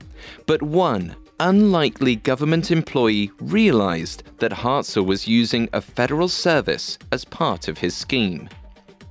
But 0.45 0.61
one 0.61 1.15
unlikely 1.39 2.17
government 2.17 2.69
employee 2.69 3.31
realized 3.39 4.21
that 4.37 4.51
Hartzell 4.51 5.07
was 5.07 5.27
using 5.27 5.67
a 5.73 5.81
federal 5.81 6.27
service 6.27 6.99
as 7.11 7.25
part 7.25 7.67
of 7.67 7.79
his 7.79 7.95
scheme. 7.95 8.47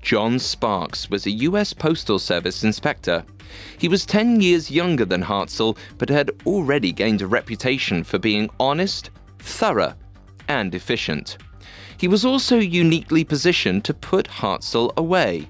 John 0.02 0.40
Sparks 0.40 1.08
was 1.08 1.26
a 1.26 1.30
US 1.30 1.72
Postal 1.72 2.18
Service 2.18 2.64
inspector. 2.64 3.24
He 3.78 3.86
was 3.86 4.04
10 4.04 4.40
years 4.40 4.68
younger 4.68 5.04
than 5.04 5.22
Hartzell, 5.22 5.78
but 5.96 6.08
had 6.08 6.32
already 6.44 6.90
gained 6.90 7.22
a 7.22 7.26
reputation 7.28 8.02
for 8.02 8.18
being 8.18 8.50
honest, 8.58 9.10
thorough, 9.38 9.94
and 10.48 10.74
efficient. 10.74 11.38
He 11.96 12.08
was 12.08 12.24
also 12.24 12.58
uniquely 12.58 13.22
positioned 13.22 13.84
to 13.84 13.94
put 13.94 14.26
Hartzell 14.26 14.92
away. 14.96 15.48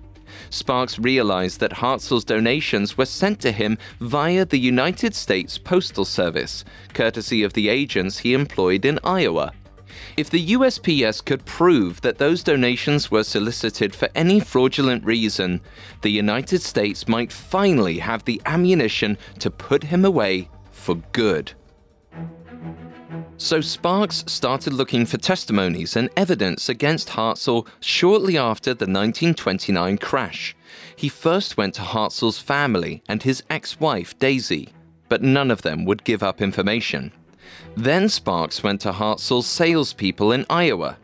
Sparks 0.51 0.99
realized 0.99 1.61
that 1.61 1.73
Hartzell's 1.73 2.25
donations 2.25 2.99
were 2.99 3.07
sent 3.07 3.41
to 3.41 3.53
him 3.53 3.79
via 4.01 4.45
the 4.45 4.59
United 4.59 5.15
States 5.15 5.57
Postal 5.57 6.05
Service, 6.05 6.63
courtesy 6.93 7.43
of 7.43 7.55
the 7.55 7.71
agents 7.71 8.19
he 8.19 8.35
employed 8.35 8.85
in 8.85 8.99
Iowa. 9.03 9.55
If 10.17 10.31
the 10.31 10.49
USPS 10.49 11.25
could 11.25 11.45
prove 11.45 12.01
that 12.03 12.19
those 12.19 12.43
donations 12.43 13.11
were 13.11 13.25
solicited 13.25 13.95
for 13.95 14.09
any 14.15 14.41
fraudulent 14.41 15.05
reason, 15.05 15.61
the 16.03 16.11
United 16.11 16.63
States 16.63 17.09
might 17.09 17.33
finally 17.33 17.99
have 17.99 18.25
the 18.25 18.41
ammunition 18.47 19.19
to 19.39 19.51
put 19.51 19.85
him 19.85 20.05
away 20.05 20.49
for 20.71 20.97
good. 21.13 21.53
So 23.37 23.61
Sparks 23.61 24.25
started 24.27 24.73
looking 24.73 25.05
for 25.05 25.17
testimonies 25.17 25.97
and 25.97 26.11
evidence 26.17 26.69
against 26.69 27.09
Hartzell 27.09 27.67
shortly 27.81 28.39
after 28.39 28.71
the 28.71 28.85
1929 28.85 29.99
crash. 29.99 30.55
He 30.95 31.09
first 31.09 31.57
went 31.57 31.75
to 31.75 31.83
Hartzell's 31.83 32.39
family 32.39 33.03
and 33.09 33.23
his 33.23 33.43
ex 33.51 33.81
wife, 33.81 34.17
Daisy, 34.19 34.69
but 35.09 35.23
none 35.23 35.51
of 35.51 35.63
them 35.63 35.85
would 35.85 36.05
give 36.05 36.23
up 36.23 36.41
information. 36.41 37.13
Then 37.77 38.09
Sparks 38.09 38.63
went 38.63 38.81
to 38.83 38.93
Hartzell's 38.93 39.47
salespeople 39.47 40.33
in 40.33 40.47
Iowa. 40.51 40.99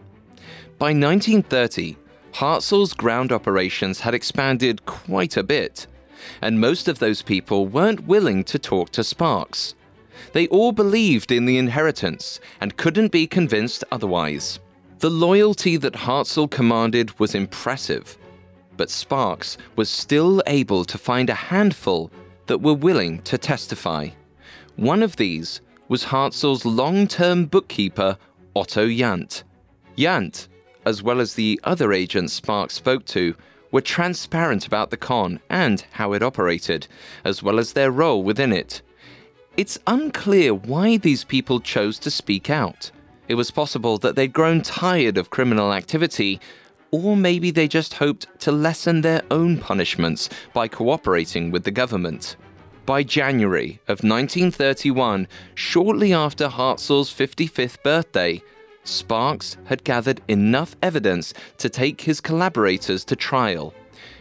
By 0.78 0.88
1930, 0.88 1.96
Hartzell's 2.34 2.94
ground 2.94 3.32
operations 3.32 4.00
had 4.00 4.14
expanded 4.14 4.84
quite 4.86 5.36
a 5.36 5.42
bit, 5.42 5.86
and 6.40 6.60
most 6.60 6.88
of 6.88 6.98
those 6.98 7.22
people 7.22 7.66
weren't 7.66 8.06
willing 8.06 8.44
to 8.44 8.58
talk 8.58 8.90
to 8.90 9.02
Sparks. 9.02 9.74
They 10.32 10.46
all 10.48 10.72
believed 10.72 11.32
in 11.32 11.46
the 11.46 11.58
inheritance 11.58 12.40
and 12.60 12.76
couldn't 12.76 13.12
be 13.12 13.26
convinced 13.26 13.84
otherwise. 13.90 14.60
The 14.98 15.10
loyalty 15.10 15.76
that 15.78 15.94
Hartzell 15.94 16.50
commanded 16.50 17.18
was 17.18 17.34
impressive, 17.34 18.18
but 18.76 18.90
Sparks 18.90 19.56
was 19.76 19.88
still 19.88 20.42
able 20.46 20.84
to 20.84 20.98
find 20.98 21.30
a 21.30 21.34
handful 21.34 22.10
that 22.46 22.62
were 22.62 22.74
willing 22.74 23.22
to 23.22 23.38
testify. 23.38 24.08
One 24.76 25.02
of 25.02 25.16
these 25.16 25.60
was 25.88 26.04
Hartzell's 26.04 26.64
long 26.64 27.06
term 27.06 27.46
bookkeeper, 27.46 28.16
Otto 28.54 28.88
Jant. 28.88 29.42
Jant, 29.96 30.48
as 30.84 31.02
well 31.02 31.20
as 31.20 31.34
the 31.34 31.60
other 31.64 31.92
agents 31.92 32.32
Sparks 32.32 32.74
spoke 32.74 33.04
to, 33.06 33.34
were 33.70 33.80
transparent 33.80 34.66
about 34.66 34.90
the 34.90 34.96
con 34.96 35.40
and 35.50 35.84
how 35.92 36.12
it 36.12 36.22
operated, 36.22 36.86
as 37.24 37.42
well 37.42 37.58
as 37.58 37.72
their 37.72 37.90
role 37.90 38.22
within 38.22 38.52
it. 38.52 38.82
It's 39.56 39.78
unclear 39.86 40.54
why 40.54 40.96
these 40.96 41.24
people 41.24 41.60
chose 41.60 41.98
to 42.00 42.10
speak 42.10 42.48
out. 42.48 42.90
It 43.26 43.34
was 43.34 43.50
possible 43.50 43.98
that 43.98 44.14
they'd 44.14 44.32
grown 44.32 44.62
tired 44.62 45.18
of 45.18 45.30
criminal 45.30 45.72
activity, 45.72 46.40
or 46.90 47.16
maybe 47.16 47.50
they 47.50 47.68
just 47.68 47.94
hoped 47.94 48.26
to 48.40 48.52
lessen 48.52 49.00
their 49.02 49.22
own 49.30 49.58
punishments 49.58 50.30
by 50.54 50.68
cooperating 50.68 51.50
with 51.50 51.64
the 51.64 51.70
government. 51.70 52.36
By 52.88 53.02
January 53.02 53.80
of 53.86 54.02
1931, 54.02 55.28
shortly 55.54 56.14
after 56.14 56.48
Hartzell's 56.48 57.12
55th 57.12 57.82
birthday, 57.82 58.42
Sparks 58.82 59.58
had 59.66 59.84
gathered 59.84 60.22
enough 60.26 60.74
evidence 60.82 61.34
to 61.58 61.68
take 61.68 62.00
his 62.00 62.22
collaborators 62.22 63.04
to 63.04 63.14
trial. 63.14 63.74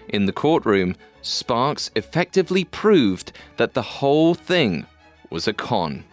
In 0.09 0.25
the 0.25 0.33
courtroom, 0.33 0.97
Sparks 1.21 1.91
effectively 1.95 2.65
proved 2.65 3.31
that 3.55 3.73
the 3.73 3.81
whole 3.81 4.33
thing 4.35 4.85
was 5.29 5.47
a 5.47 5.53
con. 5.53 6.03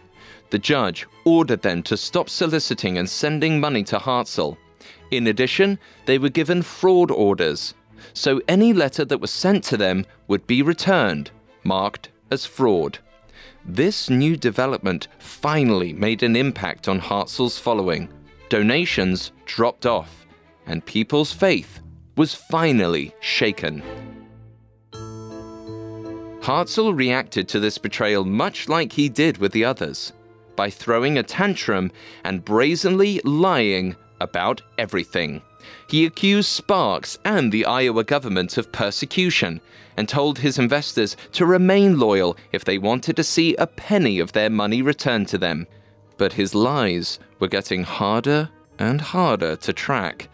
The 0.50 0.60
judge 0.60 1.08
ordered 1.24 1.62
them 1.62 1.82
to 1.82 1.96
stop 1.96 2.30
soliciting 2.30 2.96
and 2.98 3.10
sending 3.10 3.58
money 3.58 3.82
to 3.82 3.98
Hartzell. 3.98 4.56
In 5.10 5.26
addition, 5.26 5.76
they 6.06 6.18
were 6.18 6.28
given 6.28 6.62
fraud 6.62 7.10
orders, 7.10 7.74
so 8.12 8.40
any 8.46 8.72
letter 8.72 9.04
that 9.06 9.20
was 9.20 9.32
sent 9.32 9.64
to 9.64 9.76
them 9.76 10.06
would 10.28 10.46
be 10.46 10.62
returned, 10.62 11.32
marked 11.64 12.10
as 12.30 12.46
fraud. 12.46 12.98
This 13.64 14.10
new 14.10 14.36
development 14.36 15.08
finally 15.18 15.92
made 15.92 16.22
an 16.22 16.36
impact 16.36 16.88
on 16.88 17.00
Hartzell's 17.00 17.58
following. 17.58 18.08
Donations 18.48 19.32
dropped 19.46 19.86
off, 19.86 20.26
and 20.66 20.84
people's 20.84 21.32
faith 21.32 21.80
was 22.16 22.34
finally 22.34 23.14
shaken. 23.20 23.82
Hartzell 26.40 26.94
reacted 26.94 27.48
to 27.48 27.58
this 27.58 27.78
betrayal 27.78 28.24
much 28.24 28.68
like 28.68 28.92
he 28.92 29.08
did 29.08 29.38
with 29.38 29.52
the 29.52 29.64
others, 29.64 30.12
by 30.56 30.68
throwing 30.68 31.16
a 31.16 31.22
tantrum 31.22 31.90
and 32.22 32.44
brazenly 32.44 33.20
lying 33.24 33.96
about 34.20 34.62
everything. 34.78 35.42
He 35.88 36.04
accused 36.04 36.48
Sparks 36.48 37.18
and 37.24 37.50
the 37.50 37.64
Iowa 37.64 38.04
government 38.04 38.58
of 38.58 38.72
persecution 38.72 39.60
and 39.96 40.08
told 40.08 40.38
his 40.38 40.58
investors 40.58 41.16
to 41.32 41.46
remain 41.46 41.98
loyal 41.98 42.36
if 42.52 42.64
they 42.64 42.78
wanted 42.78 43.16
to 43.16 43.24
see 43.24 43.54
a 43.56 43.66
penny 43.66 44.18
of 44.18 44.32
their 44.32 44.50
money 44.50 44.82
returned 44.82 45.28
to 45.28 45.38
them. 45.38 45.66
But 46.18 46.34
his 46.34 46.54
lies 46.54 47.18
were 47.38 47.48
getting 47.48 47.82
harder 47.82 48.50
and 48.78 49.00
harder 49.00 49.56
to 49.56 49.72
track. 49.72 50.28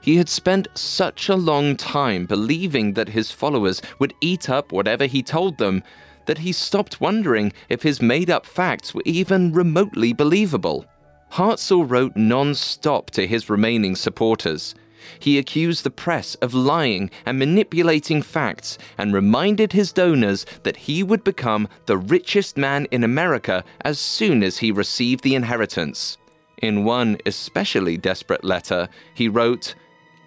He 0.00 0.16
had 0.16 0.28
spent 0.28 0.68
such 0.74 1.28
a 1.28 1.34
long 1.34 1.76
time 1.76 2.26
believing 2.26 2.92
that 2.92 3.08
his 3.08 3.32
followers 3.32 3.82
would 3.98 4.14
eat 4.20 4.48
up 4.48 4.70
whatever 4.70 5.06
he 5.06 5.22
told 5.22 5.58
them 5.58 5.82
that 6.26 6.38
he 6.38 6.52
stopped 6.52 7.00
wondering 7.00 7.52
if 7.68 7.82
his 7.82 8.02
made 8.02 8.30
up 8.30 8.46
facts 8.46 8.94
were 8.94 9.02
even 9.04 9.52
remotely 9.52 10.12
believable. 10.12 10.86
Hartzell 11.32 11.88
wrote 11.88 12.16
non 12.16 12.54
stop 12.54 13.10
to 13.10 13.26
his 13.26 13.50
remaining 13.50 13.94
supporters. 13.96 14.74
He 15.18 15.38
accused 15.38 15.84
the 15.84 15.90
press 15.90 16.34
of 16.36 16.54
lying 16.54 17.10
and 17.24 17.38
manipulating 17.38 18.22
facts 18.22 18.76
and 18.98 19.14
reminded 19.14 19.72
his 19.72 19.92
donors 19.92 20.44
that 20.64 20.76
he 20.76 21.02
would 21.02 21.22
become 21.24 21.68
the 21.86 21.96
richest 21.96 22.56
man 22.56 22.86
in 22.90 23.04
America 23.04 23.64
as 23.82 23.98
soon 23.98 24.42
as 24.42 24.58
he 24.58 24.70
received 24.70 25.22
the 25.22 25.34
inheritance. 25.34 26.18
In 26.62 26.84
one 26.84 27.18
especially 27.26 27.96
desperate 27.96 28.44
letter, 28.44 28.88
he 29.14 29.28
wrote, 29.28 29.74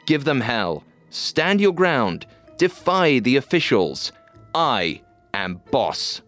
Give 0.06 0.24
them 0.24 0.42
hell. 0.42 0.84
Stand 1.10 1.60
your 1.60 1.74
ground. 1.74 2.26
Defy 2.58 3.20
the 3.20 3.36
officials. 3.36 4.12
I 4.54 5.02
am 5.34 5.62
boss. 5.72 6.22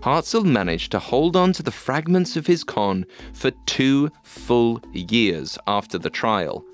Hartzell 0.00 0.44
managed 0.44 0.92
to 0.92 0.98
hold 0.98 1.36
on 1.36 1.52
to 1.54 1.62
the 1.62 1.70
fragments 1.70 2.36
of 2.36 2.46
his 2.46 2.64
con 2.64 3.04
for 3.32 3.50
two 3.66 4.10
full 4.22 4.80
years 4.92 5.58
after 5.66 5.98
the 5.98 6.10
trial. 6.10 6.64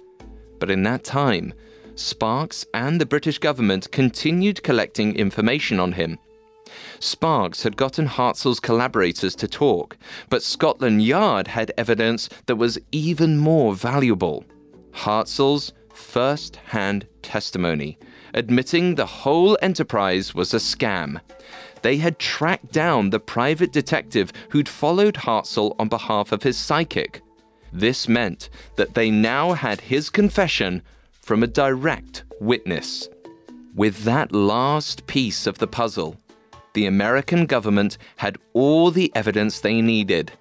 But 0.60 0.70
in 0.70 0.82
that 0.84 1.04
time, 1.04 1.54
Sparks 1.94 2.66
and 2.74 3.00
the 3.00 3.06
British 3.06 3.38
government 3.38 3.90
continued 3.92 4.62
collecting 4.62 5.14
information 5.16 5.78
on 5.80 5.92
him. 5.92 6.18
Sparks 6.98 7.62
had 7.62 7.76
gotten 7.76 8.06
Hartzell's 8.06 8.60
collaborators 8.60 9.36
to 9.36 9.46
talk, 9.46 9.96
but 10.28 10.42
Scotland 10.42 11.02
Yard 11.02 11.46
had 11.46 11.72
evidence 11.76 12.28
that 12.46 12.56
was 12.56 12.78
even 12.92 13.38
more 13.38 13.74
valuable 13.74 14.44
Hartzell's 14.94 15.72
first 15.92 16.56
hand 16.56 17.06
testimony, 17.22 17.98
admitting 18.34 18.94
the 18.94 19.06
whole 19.06 19.56
enterprise 19.62 20.34
was 20.34 20.52
a 20.52 20.58
scam. 20.58 21.20
They 21.82 21.96
had 21.96 22.18
tracked 22.18 22.72
down 22.72 23.10
the 23.10 23.20
private 23.20 23.72
detective 23.72 24.32
who'd 24.50 24.68
followed 24.68 25.14
Hartzell 25.14 25.74
on 25.78 25.88
behalf 25.88 26.32
of 26.32 26.42
his 26.42 26.56
psychic. 26.56 27.22
This 27.72 28.08
meant 28.08 28.50
that 28.76 28.94
they 28.94 29.10
now 29.10 29.52
had 29.52 29.80
his 29.80 30.10
confession 30.10 30.82
from 31.12 31.42
a 31.42 31.46
direct 31.46 32.24
witness. 32.40 33.08
With 33.74 34.04
that 34.04 34.32
last 34.32 35.06
piece 35.06 35.46
of 35.46 35.58
the 35.58 35.66
puzzle, 35.66 36.16
the 36.74 36.86
American 36.86 37.46
government 37.46 37.98
had 38.16 38.38
all 38.52 38.90
the 38.90 39.10
evidence 39.14 39.60
they 39.60 39.80
needed. 39.80 40.32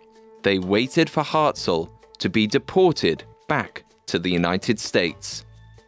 They 0.44 0.60
waited 0.60 1.10
for 1.10 1.24
Hartzell 1.24 1.90
to 2.20 2.30
be 2.30 2.48
deported 2.48 3.24
back 3.48 3.84
to 4.08 4.20
the 4.20 4.30
United 4.32 4.80
States. 4.80 5.46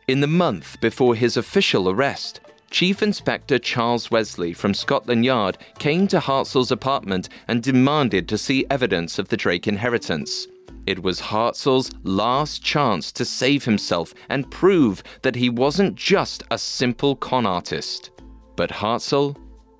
In 0.08 0.20
the 0.20 0.28
month 0.28 0.80
before 0.82 1.16
his 1.16 1.36
official 1.36 1.90
arrest, 1.90 2.42
Chief 2.70 3.02
Inspector 3.02 3.58
Charles 3.60 4.12
Wesley 4.12 4.54
from 4.54 4.76
Scotland 4.76 5.26
Yard 5.26 5.58
came 5.80 6.08
to 6.10 6.20
Hartzell's 6.20 6.72
apartment 6.72 7.30
and 7.48 7.64
demanded 7.64 8.30
to 8.30 8.38
see 8.38 8.68
evidence 8.70 9.18
of 9.18 9.30
the 9.30 9.38
Drake 9.38 9.68
inheritance. 9.68 10.48
It 10.86 11.02
was 11.02 11.20
Hartzell's 11.20 11.90
last 12.04 12.64
chance 12.64 13.12
to 13.14 13.26
save 13.26 13.66
himself 13.66 14.14
and 14.30 14.52
prove 14.52 15.02
that 15.24 15.36
he 15.36 15.50
wasn't 15.50 15.96
just 15.96 16.44
a 16.52 16.60
simple 16.60 17.16
con 17.16 17.48
artist. 17.48 18.12
But 18.56 18.70
Hartzell 18.70 19.36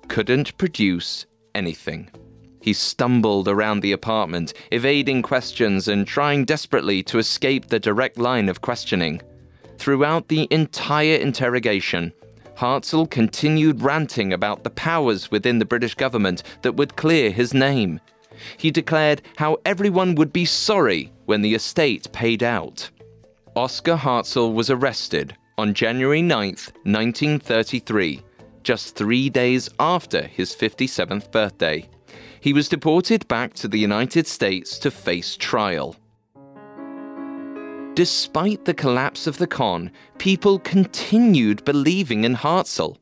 couldn't 0.08 0.58
produce 0.58 1.26
anything. 1.54 2.10
He 2.60 2.72
stumbled 2.72 3.46
around 3.46 3.78
the 3.78 3.92
apartment, 3.92 4.54
evading 4.72 5.22
questions 5.22 5.86
and 5.86 6.04
trying 6.04 6.44
desperately 6.44 7.04
to 7.04 7.18
escape 7.18 7.66
the 7.66 7.78
direct 7.78 8.18
line 8.18 8.48
of 8.48 8.60
questioning. 8.60 9.22
Throughout 9.78 10.28
the 10.28 10.48
entire 10.50 11.16
interrogation, 11.16 12.12
Hartzell 12.56 13.10
continued 13.10 13.82
ranting 13.82 14.32
about 14.32 14.64
the 14.64 14.70
powers 14.70 15.30
within 15.30 15.58
the 15.58 15.64
British 15.64 15.94
government 15.94 16.42
that 16.62 16.76
would 16.76 16.96
clear 16.96 17.30
his 17.30 17.52
name. 17.52 18.00
He 18.56 18.70
declared 18.70 19.22
how 19.36 19.58
everyone 19.64 20.14
would 20.14 20.32
be 20.32 20.44
sorry 20.44 21.12
when 21.26 21.42
the 21.42 21.54
estate 21.54 22.10
paid 22.12 22.42
out. 22.42 22.88
Oscar 23.54 23.96
Hartzell 23.96 24.54
was 24.54 24.70
arrested 24.70 25.36
on 25.58 25.74
January 25.74 26.22
9, 26.22 26.48
1933, 26.84 28.22
just 28.62 28.96
three 28.96 29.30
days 29.30 29.68
after 29.78 30.22
his 30.22 30.54
57th 30.54 31.30
birthday. 31.30 31.88
He 32.40 32.52
was 32.52 32.68
deported 32.68 33.26
back 33.28 33.54
to 33.54 33.68
the 33.68 33.78
United 33.78 34.26
States 34.26 34.78
to 34.80 34.90
face 34.90 35.36
trial. 35.36 35.96
Despite 37.96 38.66
the 38.66 38.74
collapse 38.74 39.26
of 39.26 39.38
the 39.38 39.46
con, 39.46 39.90
people 40.18 40.58
continued 40.58 41.64
believing 41.64 42.24
in 42.24 42.34
Hartzell. 42.34 42.98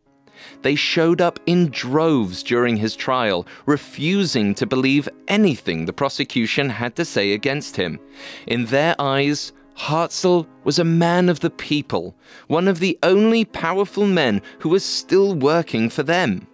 They 0.63 0.77
showed 0.77 1.21
up 1.21 1.41
in 1.47 1.71
droves 1.71 2.45
during 2.45 2.77
his 2.77 2.95
trial, 2.95 3.45
refusing 3.67 4.55
to 4.55 4.67
believe 4.67 5.09
anything 5.27 5.85
the 5.85 5.93
prosecution 5.93 6.69
had 6.71 6.95
to 6.95 7.05
say 7.05 7.33
against 7.33 7.75
him. 7.75 7.99
In 8.47 8.67
their 8.67 8.95
eyes, 9.01 9.53
Hartzell 9.77 10.47
was 10.63 10.79
a 10.79 10.85
man 10.85 11.29
of 11.29 11.41
the 11.41 11.51
people, 11.51 12.15
one 12.47 12.69
of 12.69 12.79
the 12.79 12.97
only 13.03 13.45
powerful 13.45 14.07
men 14.07 14.41
who 14.61 14.69
was 14.69 14.85
still 14.85 15.35
working 15.35 15.91
for 15.91 16.05
them. 16.05 16.47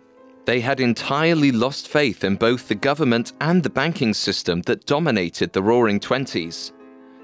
They 0.46 0.60
had 0.60 0.80
entirely 0.80 1.52
lost 1.52 1.88
faith 1.88 2.24
in 2.24 2.36
both 2.36 2.68
the 2.68 2.74
government 2.74 3.34
and 3.42 3.62
the 3.62 3.68
banking 3.68 4.14
system 4.14 4.62
that 4.62 4.86
dominated 4.86 5.52
the 5.52 5.62
Roaring 5.62 6.00
Twenties. 6.00 6.72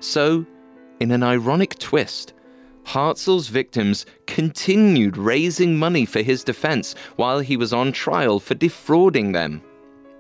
So, 0.00 0.44
in 1.01 1.11
an 1.11 1.22
ironic 1.22 1.78
twist, 1.78 2.32
Hartzell's 2.84 3.49
victims 3.49 4.07
continued 4.26 5.16
raising 5.16 5.76
money 5.76 6.07
for 6.07 6.22
his 6.22 6.44
defense 6.44 6.94
while 7.16 7.40
he 7.40 7.57
was 7.57 7.72
on 7.72 7.92
trial 7.92 8.38
for 8.38 8.55
defrauding 8.55 9.32
them. 9.32 9.61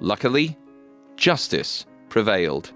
Luckily, 0.00 0.58
justice 1.16 1.86
prevailed. 2.08 2.72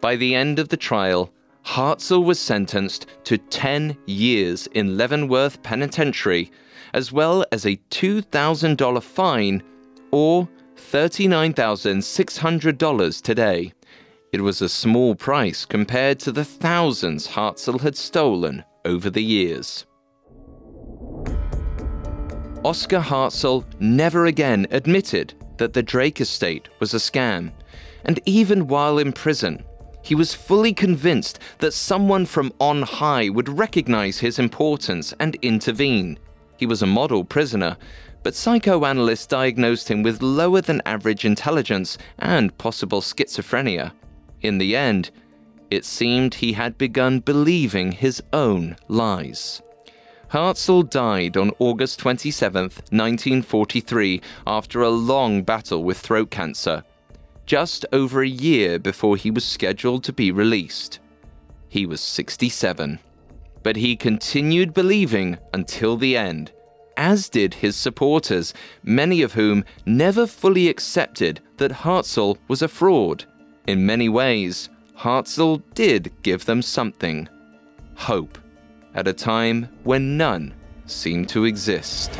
By 0.00 0.16
the 0.16 0.34
end 0.34 0.58
of 0.58 0.68
the 0.68 0.76
trial, 0.76 1.32
Hartzell 1.64 2.24
was 2.24 2.38
sentenced 2.38 3.06
to 3.24 3.38
10 3.38 3.96
years 4.06 4.66
in 4.68 4.96
Leavenworth 4.96 5.62
Penitentiary, 5.62 6.50
as 6.94 7.12
well 7.12 7.44
as 7.52 7.66
a 7.66 7.78
$2,000 7.90 9.02
fine 9.02 9.62
or 10.10 10.48
$39,600 10.76 13.22
today. 13.22 13.72
It 14.32 14.40
was 14.40 14.62
a 14.62 14.68
small 14.68 15.14
price 15.14 15.66
compared 15.66 16.18
to 16.20 16.32
the 16.32 16.44
thousands 16.44 17.26
Hartzell 17.28 17.78
had 17.78 17.94
stolen 17.94 18.64
over 18.86 19.10
the 19.10 19.22
years. 19.22 19.84
Oscar 22.64 23.00
Hartzell 23.00 23.66
never 23.78 24.24
again 24.24 24.66
admitted 24.70 25.34
that 25.58 25.74
the 25.74 25.82
Drake 25.82 26.18
estate 26.18 26.70
was 26.80 26.94
a 26.94 26.96
scam, 26.96 27.52
and 28.06 28.20
even 28.24 28.68
while 28.68 28.96
in 28.96 29.12
prison, 29.12 29.62
he 30.02 30.14
was 30.14 30.32
fully 30.32 30.72
convinced 30.72 31.38
that 31.58 31.74
someone 31.74 32.24
from 32.24 32.54
on 32.58 32.80
high 32.80 33.28
would 33.28 33.50
recognize 33.50 34.18
his 34.18 34.38
importance 34.38 35.12
and 35.20 35.36
intervene. 35.42 36.18
He 36.56 36.64
was 36.64 36.80
a 36.80 36.86
model 36.86 37.22
prisoner, 37.22 37.76
but 38.22 38.34
psychoanalysts 38.34 39.26
diagnosed 39.26 39.90
him 39.90 40.02
with 40.02 40.22
lower 40.22 40.62
than 40.62 40.80
average 40.86 41.26
intelligence 41.26 41.98
and 42.18 42.56
possible 42.56 43.02
schizophrenia. 43.02 43.92
In 44.42 44.58
the 44.58 44.76
end, 44.76 45.10
it 45.70 45.84
seemed 45.84 46.34
he 46.34 46.52
had 46.52 46.76
begun 46.76 47.20
believing 47.20 47.92
his 47.92 48.22
own 48.32 48.76
lies. 48.88 49.62
Hartzell 50.28 50.88
died 50.88 51.36
on 51.36 51.52
August 51.58 51.98
27, 51.98 52.62
1943, 52.62 54.20
after 54.46 54.82
a 54.82 54.88
long 54.88 55.42
battle 55.42 55.84
with 55.84 55.98
throat 55.98 56.30
cancer 56.30 56.84
just 57.46 57.84
over 57.92 58.22
a 58.22 58.28
year 58.28 58.78
before 58.78 59.16
he 59.16 59.30
was 59.30 59.44
scheduled 59.44 60.04
to 60.04 60.12
be 60.12 60.30
released. 60.30 61.00
He 61.68 61.86
was 61.86 62.00
67. 62.00 62.98
But 63.62 63.76
he 63.76 63.96
continued 63.96 64.74
believing 64.74 65.38
until 65.52 65.96
the 65.96 66.16
end, 66.16 66.52
as 66.96 67.28
did 67.28 67.54
his 67.54 67.76
supporters, 67.76 68.52
many 68.82 69.22
of 69.22 69.34
whom 69.34 69.64
never 69.86 70.26
fully 70.26 70.68
accepted 70.68 71.40
that 71.58 71.72
Hartzell 71.72 72.38
was 72.48 72.62
a 72.62 72.68
fraud. 72.68 73.24
In 73.68 73.86
many 73.86 74.08
ways, 74.08 74.68
Hartzell 74.98 75.62
did 75.74 76.10
give 76.22 76.46
them 76.46 76.62
something 76.62 77.28
hope, 77.94 78.36
at 78.94 79.06
a 79.06 79.12
time 79.12 79.68
when 79.84 80.16
none 80.16 80.52
seemed 80.86 81.28
to 81.28 81.44
exist. 81.44 82.10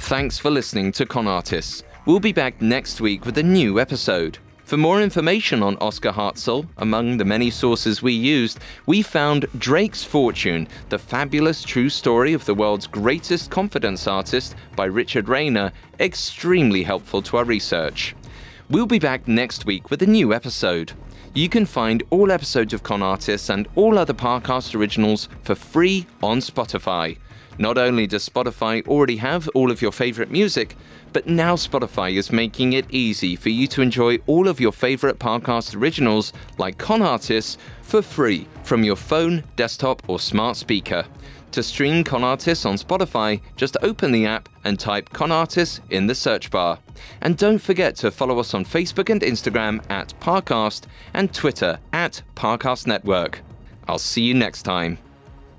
Thanks 0.00 0.36
for 0.38 0.50
listening 0.50 0.90
to 0.92 1.06
Con 1.06 1.28
Artists. 1.28 1.84
We'll 2.06 2.20
be 2.20 2.32
back 2.32 2.60
next 2.60 3.00
week 3.00 3.24
with 3.24 3.38
a 3.38 3.42
new 3.42 3.78
episode. 3.78 4.38
For 4.64 4.78
more 4.78 5.02
information 5.02 5.62
on 5.62 5.76
Oscar 5.76 6.10
Hartzell, 6.10 6.66
among 6.78 7.18
the 7.18 7.24
many 7.26 7.50
sources 7.50 8.02
we 8.02 8.14
used, 8.14 8.60
we 8.86 9.02
found 9.02 9.44
Drake's 9.58 10.02
Fortune, 10.02 10.68
the 10.88 10.98
fabulous 10.98 11.62
true 11.62 11.90
story 11.90 12.32
of 12.32 12.46
the 12.46 12.54
world's 12.54 12.86
greatest 12.86 13.50
confidence 13.50 14.06
artist 14.06 14.54
by 14.74 14.86
Richard 14.86 15.28
Rayner, 15.28 15.70
extremely 16.00 16.82
helpful 16.82 17.20
to 17.22 17.36
our 17.36 17.44
research. 17.44 18.16
We'll 18.70 18.86
be 18.86 18.98
back 18.98 19.28
next 19.28 19.66
week 19.66 19.90
with 19.90 20.00
a 20.00 20.06
new 20.06 20.32
episode. 20.32 20.92
You 21.34 21.50
can 21.50 21.66
find 21.66 22.02
all 22.08 22.32
episodes 22.32 22.72
of 22.72 22.82
Con 22.82 23.02
Artists 23.02 23.50
and 23.50 23.68
all 23.74 23.98
other 23.98 24.14
Parcast 24.14 24.74
originals 24.74 25.28
for 25.42 25.54
free 25.54 26.06
on 26.22 26.38
Spotify 26.38 27.18
Not 27.58 27.78
only 27.78 28.06
does 28.06 28.28
Spotify 28.28 28.86
already 28.86 29.16
have 29.16 29.48
all 29.54 29.70
of 29.70 29.80
your 29.80 29.92
favorite 29.92 30.30
music, 30.30 30.76
but 31.12 31.26
now 31.26 31.54
Spotify 31.54 32.14
is 32.14 32.32
making 32.32 32.72
it 32.72 32.86
easy 32.90 33.36
for 33.36 33.48
you 33.48 33.66
to 33.68 33.82
enjoy 33.82 34.18
all 34.26 34.48
of 34.48 34.60
your 34.60 34.72
favorite 34.72 35.18
podcast 35.18 35.76
originals 35.76 36.32
like 36.58 36.78
Con 36.78 37.02
Artists 37.02 37.56
for 37.82 38.02
free 38.02 38.48
from 38.64 38.82
your 38.82 38.96
phone, 38.96 39.44
desktop, 39.56 40.02
or 40.08 40.18
smart 40.18 40.56
speaker. 40.56 41.04
To 41.52 41.62
stream 41.62 42.02
Con 42.02 42.24
Artists 42.24 42.66
on 42.66 42.74
Spotify, 42.74 43.40
just 43.54 43.76
open 43.82 44.10
the 44.10 44.26
app 44.26 44.48
and 44.64 44.76
type 44.76 45.10
Con 45.10 45.30
Artists 45.30 45.80
in 45.90 46.08
the 46.08 46.14
search 46.14 46.50
bar. 46.50 46.80
And 47.20 47.36
don't 47.36 47.60
forget 47.60 47.94
to 47.96 48.10
follow 48.10 48.40
us 48.40 48.54
on 48.54 48.64
Facebook 48.64 49.08
and 49.08 49.20
Instagram 49.20 49.80
at 49.88 50.18
Parcast 50.18 50.86
and 51.12 51.32
Twitter 51.32 51.78
at 51.92 52.22
Parcast 52.34 52.88
Network. 52.88 53.42
I'll 53.86 54.00
see 54.00 54.22
you 54.22 54.34
next 54.34 54.64
time. 54.64 54.98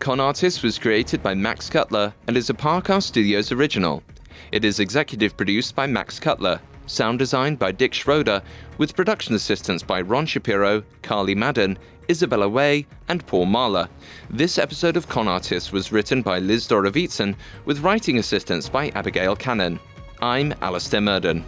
Con 0.05 0.19
Artist 0.19 0.61
was 0.61 0.77
created 0.77 1.23
by 1.23 1.33
Max 1.33 1.67
Cutler 1.67 2.13
and 2.27 2.37
is 2.37 2.51
a 2.51 2.53
Parcast 2.53 3.05
Studios 3.05 3.51
original. 3.51 4.03
It 4.51 4.63
is 4.63 4.79
executive 4.79 5.35
produced 5.35 5.73
by 5.73 5.87
Max 5.87 6.19
Cutler, 6.19 6.61
sound 6.85 7.17
designed 7.17 7.57
by 7.57 7.71
Dick 7.71 7.91
Schroeder, 7.91 8.43
with 8.77 8.95
production 8.95 9.33
assistance 9.33 9.81
by 9.81 10.01
Ron 10.01 10.27
Shapiro, 10.27 10.83
Carly 11.01 11.33
Madden, 11.33 11.79
Isabella 12.07 12.47
Way, 12.47 12.85
and 13.07 13.25
Paul 13.25 13.47
Mahler. 13.47 13.89
This 14.29 14.59
episode 14.59 14.95
of 14.95 15.09
Con 15.09 15.27
Artist 15.27 15.73
was 15.73 15.91
written 15.91 16.21
by 16.21 16.37
Liz 16.37 16.67
Dorovitson, 16.67 17.35
with 17.65 17.79
writing 17.79 18.19
assistance 18.19 18.69
by 18.69 18.89
Abigail 18.89 19.35
Cannon. 19.35 19.79
I'm 20.21 20.53
Alastair 20.61 21.01
Murden. 21.01 21.43